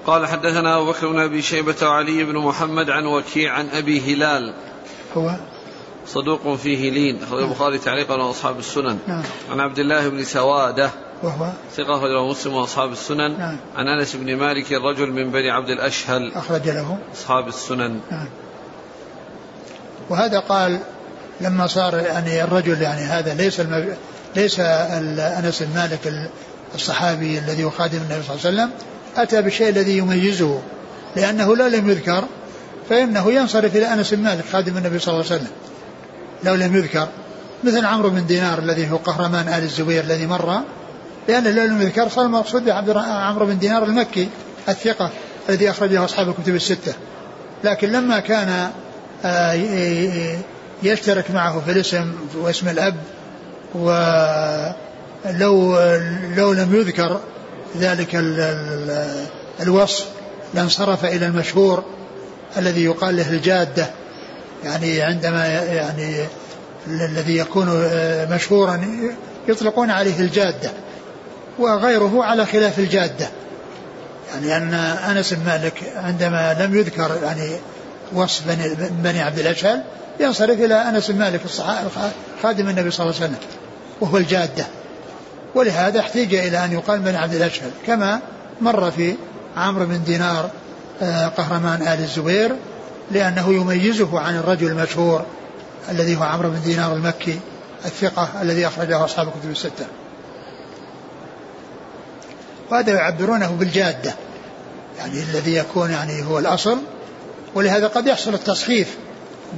[0.06, 4.54] قال حدثنا أبو بكر بن أبي شيبة وعلي بن محمد عن وكيع عن أبي هلال.
[5.16, 5.30] هو؟
[6.06, 8.98] صدوق فيه لين أخرج البخاري تعليقا وأصحاب السنن.
[9.06, 9.22] نعم.
[9.50, 10.90] عن عبد الله بن سوادة
[11.22, 11.46] وهو
[11.76, 13.38] ثقة أخرجه مسلم وأصحاب السنن.
[13.38, 13.56] نعم.
[13.76, 16.32] عن أنس بن مالك رجل من بني عبد الأشهل.
[16.34, 16.98] أخرج له.
[17.14, 18.00] أصحاب السنن.
[18.10, 18.28] نعم.
[20.10, 20.78] وهذا قال
[21.40, 23.96] لما صار يعني الرجل يعني هذا ليس المب...
[24.36, 26.30] ليس أنس بن مالك
[26.74, 28.70] الصحابي الذي هو خادم النبي صلى الله عليه وسلم
[29.16, 30.60] أتى بالشيء الذي يميزه
[31.16, 32.24] لأنه لا لم يذكر
[32.88, 35.52] فإنه ينصرف إلى أنس بن مالك خادم النبي صلى الله عليه وسلم.
[36.44, 37.08] لو لم يذكر
[37.64, 40.60] مثل عمرو بن دينار الذي هو قهرمان آل الزبير الذي مر
[41.28, 44.28] لأنه لو لم يذكر صار المقصود بعبد عمرو بن دينار المكي
[44.68, 45.10] الثقة
[45.48, 46.94] الذي أخرجه أصحاب الكتب الستة.
[47.64, 48.70] لكن لما كان
[49.24, 49.52] آه،
[50.82, 52.96] يشترك معه في الاسم واسم الأب
[53.74, 54.74] ولو
[56.36, 57.20] لو لم يذكر
[57.76, 58.08] ذلك
[59.60, 60.06] الوصف
[60.54, 61.84] لانصرف إلى المشهور
[62.56, 63.86] الذي يقال له الجادة.
[64.64, 66.24] يعني عندما يعني
[66.86, 68.80] الذي يكون آه، مشهورا
[69.48, 70.70] يطلقون عليه الجادة.
[71.58, 73.28] وغيره على خلاف الجادة.
[74.32, 74.74] يعني أن
[75.16, 77.56] أنس بن مالك عندما لم يذكر يعني
[78.12, 79.82] وصف بني, بني عبد الأشهل
[80.20, 81.40] ينصرف إلى أنس بن مالك
[82.42, 83.38] خادم النبي صلى الله عليه وسلم
[84.00, 84.66] وهو الجادة.
[85.54, 88.20] ولهذا احتيج إلى أن يقال بني عبد الأشهل كما
[88.60, 89.14] مر في
[89.56, 90.50] عمرو بن دينار
[91.02, 92.56] آه، قهرمان آل الزبير
[93.10, 95.24] لأنه يميزه عن الرجل المشهور
[95.90, 97.40] الذي هو عمرو بن دينار المكي
[97.84, 99.86] الثقة الذي أخرجه أصحاب الكتب الستة.
[102.70, 104.14] وهذا يعبرونه بالجادة
[104.98, 106.78] يعني الذي يكون يعني هو الأصل
[107.54, 108.96] ولهذا قد يحصل التصحيف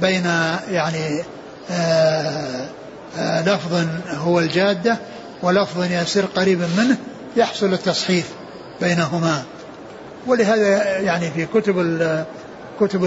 [0.01, 0.25] بين
[0.71, 1.23] يعني
[1.71, 2.67] آآ
[3.17, 4.97] آآ لفظ هو الجادة
[5.43, 6.97] ولفظ يصير قريبا منه
[7.37, 8.25] يحصل التصحيف
[8.81, 9.43] بينهما.
[10.27, 12.25] ولهذا يعني في كتب ال
[12.79, 13.05] كتب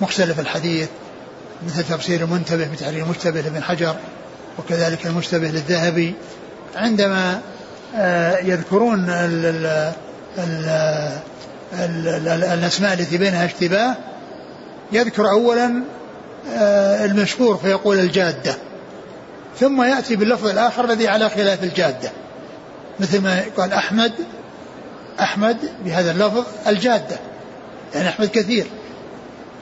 [0.00, 0.88] مختلف الحديث
[1.66, 3.96] مثل تفسير المنتبه بتحرير المشتبه لابن حجر
[4.58, 6.14] وكذلك المشتبه للذهبي
[6.76, 7.40] عندما آه،
[8.42, 9.46] يذكرون ال
[10.38, 10.66] ال
[11.72, 13.96] ال الأسماء التي بينها اشتباه.
[14.92, 15.82] يذكر أولا
[16.54, 18.54] آه، المشهور فيقول الجادة.
[19.60, 22.10] ثم يأتي باللفظ الآخر الذي على خلاف الجادة.
[23.00, 24.12] مثل ما قال أحمد
[25.20, 27.16] أحمد بهذا اللفظ الجادة.
[27.94, 28.66] يعني أحمد كثير.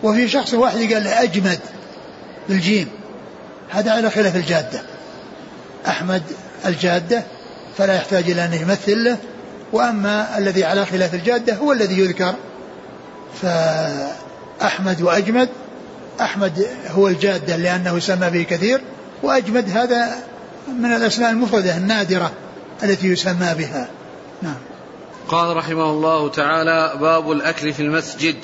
[0.03, 1.59] وفي شخص واحد قال أجمد
[2.49, 2.89] بالجيم.
[3.70, 4.83] هذا على خلاف الجادة.
[5.87, 6.22] أحمد
[6.66, 7.22] الجادة.
[7.79, 9.16] فلا يحتاج إلى أن يمثل له
[9.72, 12.35] وأما الذي على خلاف الجادة هو الذي يذكر.
[13.43, 15.49] فأحمد وأجمد
[16.20, 18.81] أحمد هو الجادة لأنه يسمى به كثير
[19.22, 20.16] وأجمد هذا
[20.68, 22.33] من الأسماء المفردة النادرة
[22.83, 23.89] التي يسمى بها.
[24.43, 24.57] نعم.
[25.29, 28.37] قال رحمه الله تعالى باب الأكل في المسجد.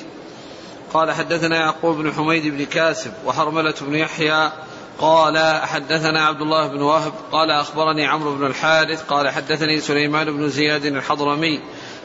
[0.93, 4.51] قال حدثنا يعقوب بن حميد بن كاسب وحرملة بن يحيى
[4.99, 10.49] قال حدثنا عبد الله بن وهب قال أخبرني عمرو بن الحارث قال حدثني سليمان بن
[10.49, 11.59] زياد الحضرمي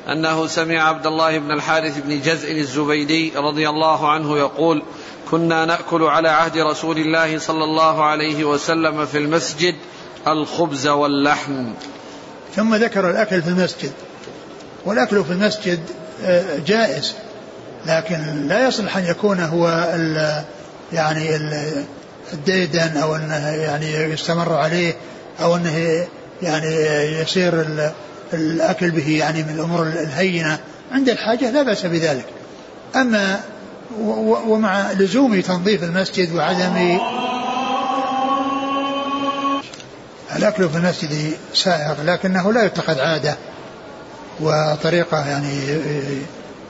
[0.08, 4.82] أنه سمع عبد الله بن الحارث بن جزء الزبيدي رضي الله عنه يقول
[5.30, 9.74] كنا نأكل على عهد رسول الله صلى الله عليه وسلم في المسجد
[10.26, 11.66] الخبز واللحم.
[12.56, 13.92] ثم ذكر الأكل في المسجد
[14.84, 15.80] والأكل في المسجد
[16.24, 17.14] آه، جائز
[17.86, 20.42] لكن لا يصلح أن يكون هو ال
[20.92, 21.36] يعني
[22.32, 24.94] الديدن أو أنه يعني يستمر عليه
[25.42, 26.06] أو أنه
[26.42, 26.74] يعني
[27.20, 27.66] يصير
[28.32, 30.58] الأكل به يعني من الأمور الهينة.
[30.92, 32.24] عند الحاجة لا بأس بذلك.
[32.96, 33.40] أما
[34.46, 36.98] ومع لزوم تنظيف المسجد وعدم
[40.36, 43.36] الأكل في المسجد سائغ لكنه لا يتخذ عادة
[44.40, 45.78] وطريقة يعني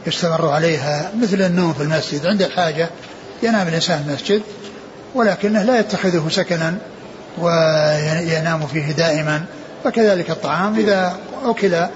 [0.07, 2.27] يستمر عليها مثل النوم في المسجد.
[2.27, 2.91] عند الحاجة
[3.43, 4.43] ينام الإنسان في المسجد
[5.15, 6.75] ولكنه لا يتخذه سكنا
[7.39, 9.45] وينام فيه دائما.
[9.85, 11.87] فكذلك الطعام إذا أكل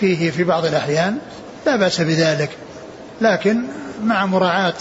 [0.00, 1.18] فيه في بعض الأحيان
[1.66, 2.50] لا بأس بذلك.
[3.20, 3.62] لكن
[4.04, 4.74] مع مراعاة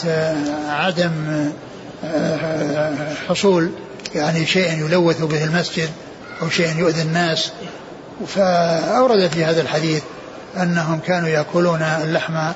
[0.69, 1.11] عدم
[3.29, 3.71] حصول
[4.15, 5.89] يعني شيء يلوث به المسجد
[6.41, 7.51] أو شيء يؤذي الناس
[8.27, 10.03] فأورد في هذا الحديث
[10.57, 12.51] أنهم كانوا يأكلون اللحم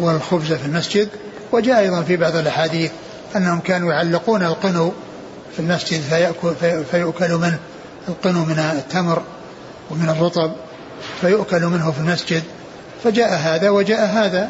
[0.00, 1.08] والخبز في المسجد
[1.52, 2.90] وجاء أيضا في بعض الأحاديث
[3.36, 4.92] أنهم كانوا يعلقون القنو
[5.52, 6.54] في المسجد فيأكل,
[6.90, 7.58] فيؤكل منه
[8.08, 9.22] القنو من التمر
[9.90, 10.52] ومن الرطب
[11.20, 12.42] فيؤكل منه في المسجد
[13.04, 14.48] فجاء هذا وجاء هذا.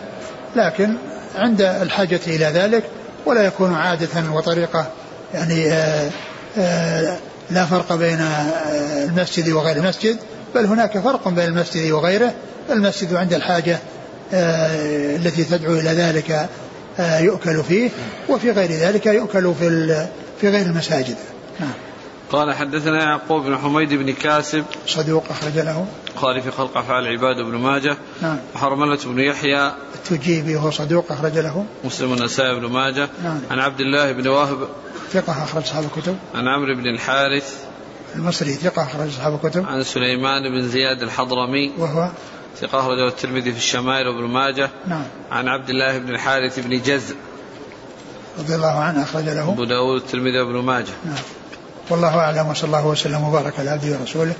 [0.56, 0.96] لكن
[1.36, 2.84] عند الحاجة إلى ذلك
[3.26, 4.86] ولا يكون عادة وطريقة
[5.34, 6.10] يعني آآ آه،
[6.58, 7.18] آآ آه،
[7.50, 10.16] لا فرق بين آه، المسجد وغير المسجد
[10.54, 12.32] بل هناك فرق بين المسجد وغيره.
[12.70, 13.78] المسجد عند الحاجة
[14.32, 16.48] التي تدعو إلى ذلك
[16.98, 17.90] يؤكل فيه
[18.28, 20.06] وفي غير ذلك يؤكل في
[20.40, 21.16] في غير المساجد.
[21.60, 21.72] نعم.
[22.32, 25.86] قال حدثنا يعقوب بن حميد بن كاسب صدوق أخرج له.
[26.16, 28.38] قال في خلق أفعال العباد بن ماجه نعم.
[28.54, 31.64] وحرملة بن يحيى التجيبي وهو صدوق أخرج له.
[31.84, 33.08] مسلم النسائي بن ماجه.
[33.24, 33.40] نعم.
[33.50, 34.68] عن عبد الله بن وهب
[35.12, 36.16] ثقة أخرج أصحاب الكتب.
[36.34, 37.64] عن عمرو بن الحارث
[38.14, 39.66] المصري ثقة أخرج أصحاب الكتب.
[39.66, 42.10] عن سليمان بن زياد الحضرمي وهو
[42.60, 44.70] ثقة أخرجه الترمذي في الشمائل وابن ماجه.
[44.88, 45.04] نعم.
[45.30, 47.14] عن عبد الله بن الحارث بن جز
[48.38, 49.48] رضي الله عنه أخرج له.
[49.48, 50.92] أبو داود الترمذي وابن ماجه.
[51.04, 51.22] نعم.
[51.90, 54.34] والله أعلم وصلى الله وسلم وبارك على عبده ورسوله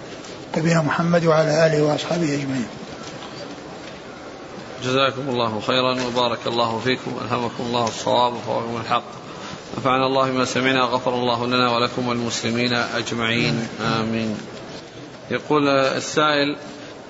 [0.56, 2.66] نبينا محمد وعلى آله وأصحابه أجمعين.
[4.84, 9.04] جزاكم الله خيرا وبارك الله فيكم ألهمكم الله الصواب وفوقكم الحق.
[9.78, 13.68] نفعنا الله بما سمعنا غفر الله لنا ولكم والمسلمين أجمعين.
[14.00, 14.36] آمين.
[15.30, 16.56] يقول السائل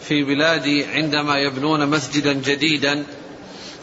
[0.08, 3.04] في بلادي عندما يبنون مسجدا جديدا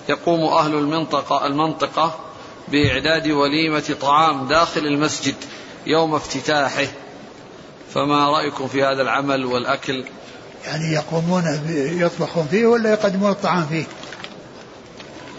[0.09, 2.19] يقوم أهل المنطقة المنطقة
[2.67, 5.35] بإعداد وليمة طعام داخل المسجد
[5.87, 6.87] يوم افتتاحه.
[7.93, 10.05] فما رأيكم في هذا العمل والأكل؟
[10.65, 11.43] يعني يقومون
[11.75, 13.83] يطبخون فيه ولا يقدمون الطعام فيه؟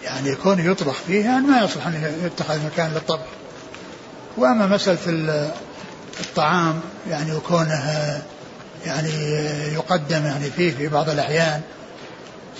[0.05, 3.27] يعني يكون يطبخ فيه يعني ما يصلح أن يتخذ مكان للطبخ.
[4.37, 5.53] وأما مسألة
[6.21, 8.23] الطعام يعني يكونه
[8.87, 9.11] يعني
[9.75, 11.61] يقدم يعني فيه في بعض الأحيان.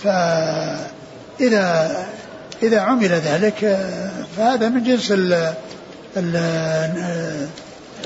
[0.03, 1.97] فإذا
[2.63, 3.89] إذا عمل ذلك
[4.37, 5.55] فهذا من جنس ال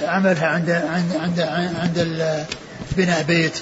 [0.03, 1.41] عملها عند عند عند
[1.81, 2.47] عند
[2.97, 3.59] بناء بيت.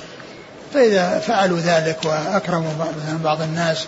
[0.75, 2.73] فإذا فعلوا ذلك وأكرموا
[3.25, 3.87] بعض الناس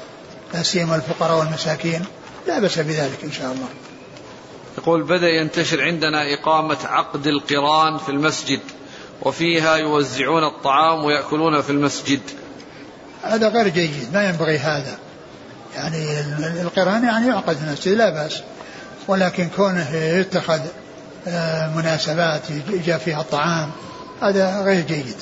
[0.54, 2.04] لا سيما الفقراء والمساكين
[2.48, 3.68] لا بأس بذلك إن شاء الله.
[4.78, 8.60] يقول بدأ ينتشر عندنا إقامة عقد القران في المسجد.
[9.26, 12.20] وفيها يوزعون الطعام ويأكلون في المسجد.
[13.22, 14.98] هذا غير جيد ما ينبغي هذا.
[15.74, 16.20] يعني
[16.62, 18.42] القرآن يعني يعقد في المسجد لا بأس.
[19.08, 20.60] ولكن كونه يتخذ
[21.28, 22.42] آه، مناسبات
[22.86, 23.70] جاء فيها الطعام
[24.22, 25.16] هذا غير جيد.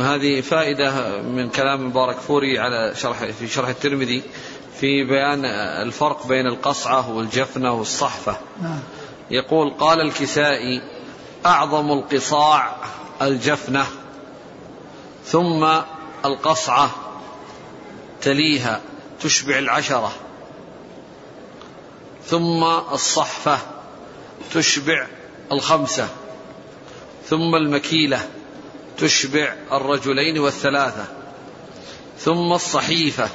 [0.00, 4.22] هذه فائدة من كلام مبارك فوري على شرح في شرح الترمذي
[4.80, 5.44] في بيان
[5.86, 8.36] الفرق بين القصعة والجفنة والصحفة.
[8.62, 8.80] نعم.
[9.30, 10.91] يقول قال الكسائي
[11.46, 12.76] أعظم القصاع
[13.22, 13.86] الجفنة
[15.26, 15.64] ثم
[16.24, 16.90] القصعة
[18.22, 18.80] تليها
[19.20, 20.12] تشبع العشرة
[22.26, 23.58] ثم الصحفة
[24.54, 25.06] تشبع
[25.52, 26.08] الخمسة
[27.28, 28.28] ثم المكيلة
[28.98, 31.04] تشبع الرجلين والثلاثة
[32.18, 33.28] ثم الصحيفة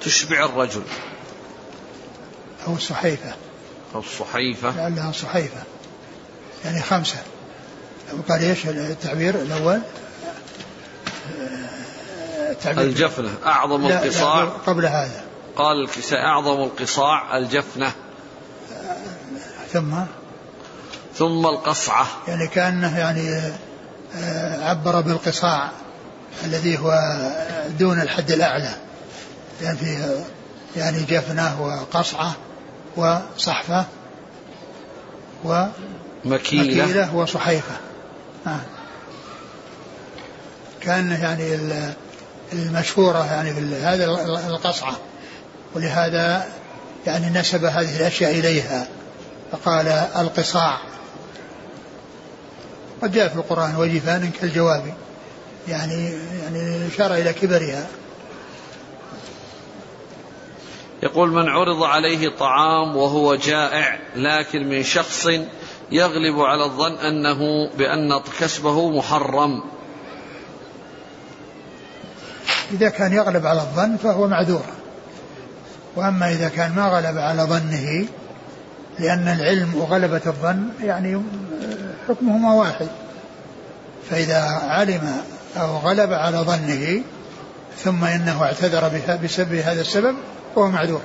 [0.00, 0.82] تشبع الرجل.
[2.66, 3.34] أو الصحيفة
[3.94, 5.62] أو الصحيفة لعلها صحيفة.
[6.64, 7.18] يعني خمسة.
[8.28, 9.80] قال إيش التعبير الأول؟
[12.50, 12.82] التعبير.
[12.82, 14.42] الجفنة أعظم لا القصاع.
[14.42, 15.24] لا قبل هذا.
[15.56, 17.92] قال الكساء أعظم القصاع الجفنة.
[19.72, 19.94] ثم؟
[21.14, 22.06] ثم القصعة.
[22.28, 23.52] يعني كأنه يعني
[24.16, 25.70] آه، عبر بالقصاع
[26.44, 26.98] الذي هو
[27.78, 28.74] دون الحد الأعلى.
[29.62, 30.24] يعني فيه
[30.76, 32.32] يعني جفنة وقصعة
[32.96, 33.84] وصحفة
[35.44, 35.66] و
[36.24, 37.74] مكيلة, مكيلة وصحيفة.
[38.46, 38.60] آه.
[40.80, 41.58] كان يعني
[42.52, 44.04] المشهورة يعني هذا
[44.48, 44.96] القصعة.
[45.74, 46.46] ولهذا
[47.06, 48.88] يعني نسب هذه الأشياء إليها.
[49.52, 50.78] فقال القصاع.
[53.02, 54.94] قد جاء في القرآن وجفان كالجواب.
[55.68, 56.12] يعني
[56.42, 57.86] يعني إشارة إلى كبرها.
[61.02, 65.26] يقول من عرض عليه طعام وهو جائع لكن من شخص
[65.92, 69.62] يغلب على الظن أنه بأن كسبه محرم.
[72.72, 74.64] إذا كان يغلب على الظن فهو معذور.
[75.96, 78.06] وأما إذا كان ما غلب على ظنه
[78.98, 81.22] لأن العلم وغلبة الظن يعني
[82.08, 82.88] حكمهما واحد.
[84.10, 85.16] فإذا علم
[85.56, 87.02] أو غلب على ظنه
[87.78, 88.88] ثم إنه اعتذر
[89.24, 90.16] بسبب هذا السبب
[90.54, 91.00] فهو معذور.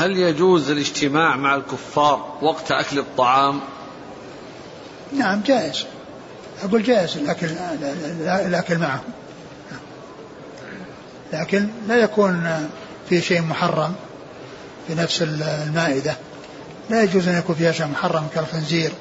[0.00, 3.60] هل يجوز الاجتماع مع الكفار وقت أكل الطعام؟
[5.12, 5.86] نعم جائز.
[6.62, 7.46] أقول جائز الأكل
[8.46, 9.04] الأكل معهم.
[11.32, 12.68] لكن لا يكون
[13.08, 13.94] في شيء محرم
[14.88, 16.16] في نفس المائدة.
[16.90, 18.92] لا يجوز أن يكون فيها شيء محرم كالخنزير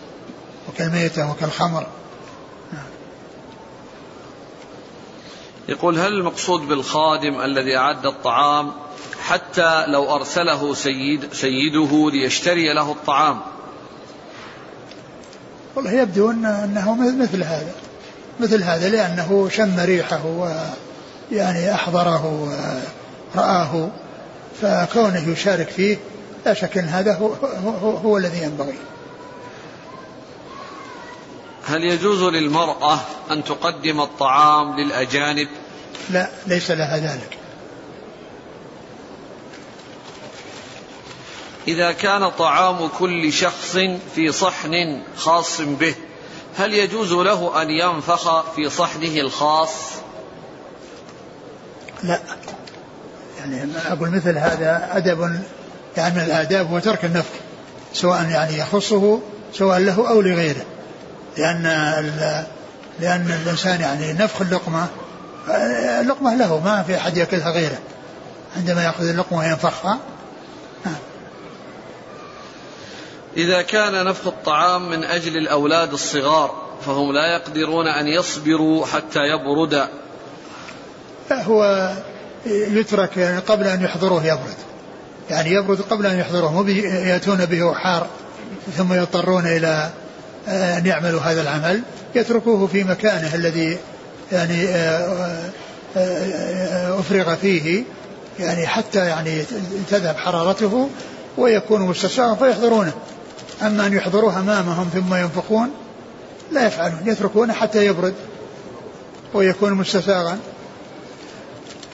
[0.69, 1.87] وكالميتة وكالخمر.
[5.69, 8.71] يقول هل المقصود بالخادم الذي أعد الطعام
[9.29, 13.39] حتى لو أرسله سيد سيده ليشتري له الطعام.
[15.75, 17.71] والله يبدو أنه مثل هذا.
[18.39, 20.25] مثل هذا لأنه شم ريحه
[21.31, 22.51] ويعني أحضره
[23.35, 23.89] ورآه
[24.61, 25.97] فكونه يشارك فيه
[26.45, 28.77] لا شك أن هذا هو, هو, هو الذي ينبغي.
[31.65, 32.99] هل يجوز للمرأة
[33.31, 35.47] أن تقدم الطعام للأجانب؟
[36.09, 37.38] لا ليس لها ذلك.
[41.69, 43.77] إذا كان طعام كل شخص
[44.15, 45.95] في صحن خاص به
[46.57, 49.69] هل يجوز له أن ينفخ في صحنه الخاص؟
[52.03, 52.19] لا.
[53.39, 55.41] يعني أقول مثل هذا أدب
[55.97, 57.33] يعني من الآداب هو ترك النفخ
[57.93, 59.19] سواء يعني يخصه
[59.53, 60.65] سواء له أو لغيره.
[61.37, 61.63] لأن
[62.99, 64.87] لأن الإنسان يعني نفخ اللقمة
[66.01, 67.79] اللقمة له ما في أحد يأكلها غيره.
[68.57, 69.99] عندما يأخذ اللقمة وينفخها
[70.85, 70.95] نعم.
[73.37, 79.87] إذا كان نفخ الطعام من أجل الأولاد الصغار فهم لا يقدرون أن يصبروا حتى يبرد.
[81.31, 81.91] هو
[82.45, 84.57] يترك يعني قبل أن يحضروه يبرد.
[85.29, 88.07] يعني يبرد قبل أن يحضروه مو يأتون به حار
[88.77, 89.89] ثم يضطرون إلى
[90.47, 91.81] أن يعملوا هذا العمل.
[92.15, 93.77] يتركوه في مكانه الذي
[94.31, 95.49] يعني آه،
[95.97, 97.83] آه، آه، أفرغ فيه
[98.39, 99.43] يعني حتى يعني
[99.89, 100.89] تذهب حرارته
[101.37, 102.93] ويكون مستساغا فيحضرونه.
[103.61, 105.71] أما أن يحضروه أمامهم ثم ينفخون
[106.51, 108.13] لا يفعلون يتركونه حتى يبرد
[109.33, 110.39] ويكون مستساغا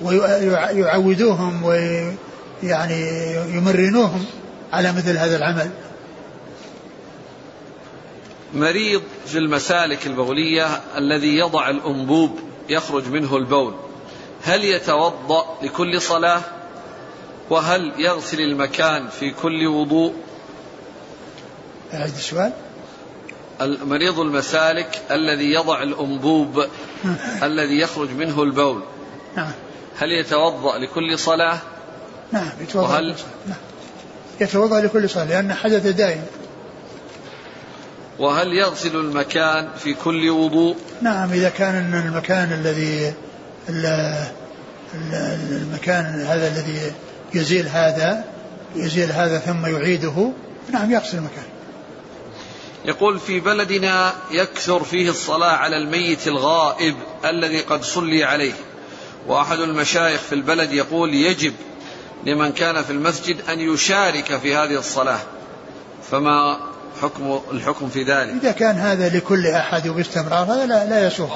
[0.01, 4.25] ويعودوهم ويعني يمرنوهم
[4.73, 5.69] على مثل هذا العمل.
[8.53, 12.39] مريض في المسالك البولية الذي يضع الأنبوب
[12.69, 13.73] يخرج منه البول
[14.43, 16.41] هل يتوضأ لكل صلاة؟
[17.49, 20.13] وهل يغسل المكان في كل وضوء؟
[21.93, 22.51] أعد السؤال.
[23.61, 26.65] المريض المسالك الذي يضع الأنبوب
[27.03, 27.15] نعم.
[27.43, 28.83] الذي يخرج منه البول.
[29.37, 29.51] نعم.
[29.97, 31.57] هل يتوضأ لكل صلاة؟
[32.31, 33.15] نعم يتوضأ وهل؟
[33.47, 33.57] نعم.
[34.41, 36.23] يتوضأ لكل صلاة لأن حدث دائم.
[38.19, 43.13] وهل يغسل المكان في كل وضوء؟ نعم إذا كان المكان الذي
[45.51, 46.91] المكان هذا الذي
[47.33, 48.23] يزيل هذا
[48.75, 50.31] يزيل هذا ثم يعيده
[50.71, 51.43] نعم يغسل المكان.
[52.87, 58.53] يقول في بلدنا يكثر فيه الصلاة على الميت الغائب الذي قد صلي عليه.
[59.27, 61.53] وأحد المشايخ في البلد يقول يجب
[62.25, 65.19] لمن كان في المسجد أن يشارك في هذه الصلاة.
[66.11, 66.57] فما
[67.01, 71.29] حكم الحكم في ذلك؟ إذا كان هذا لكل أحد وباستمرار هذا لا, لا يسوغ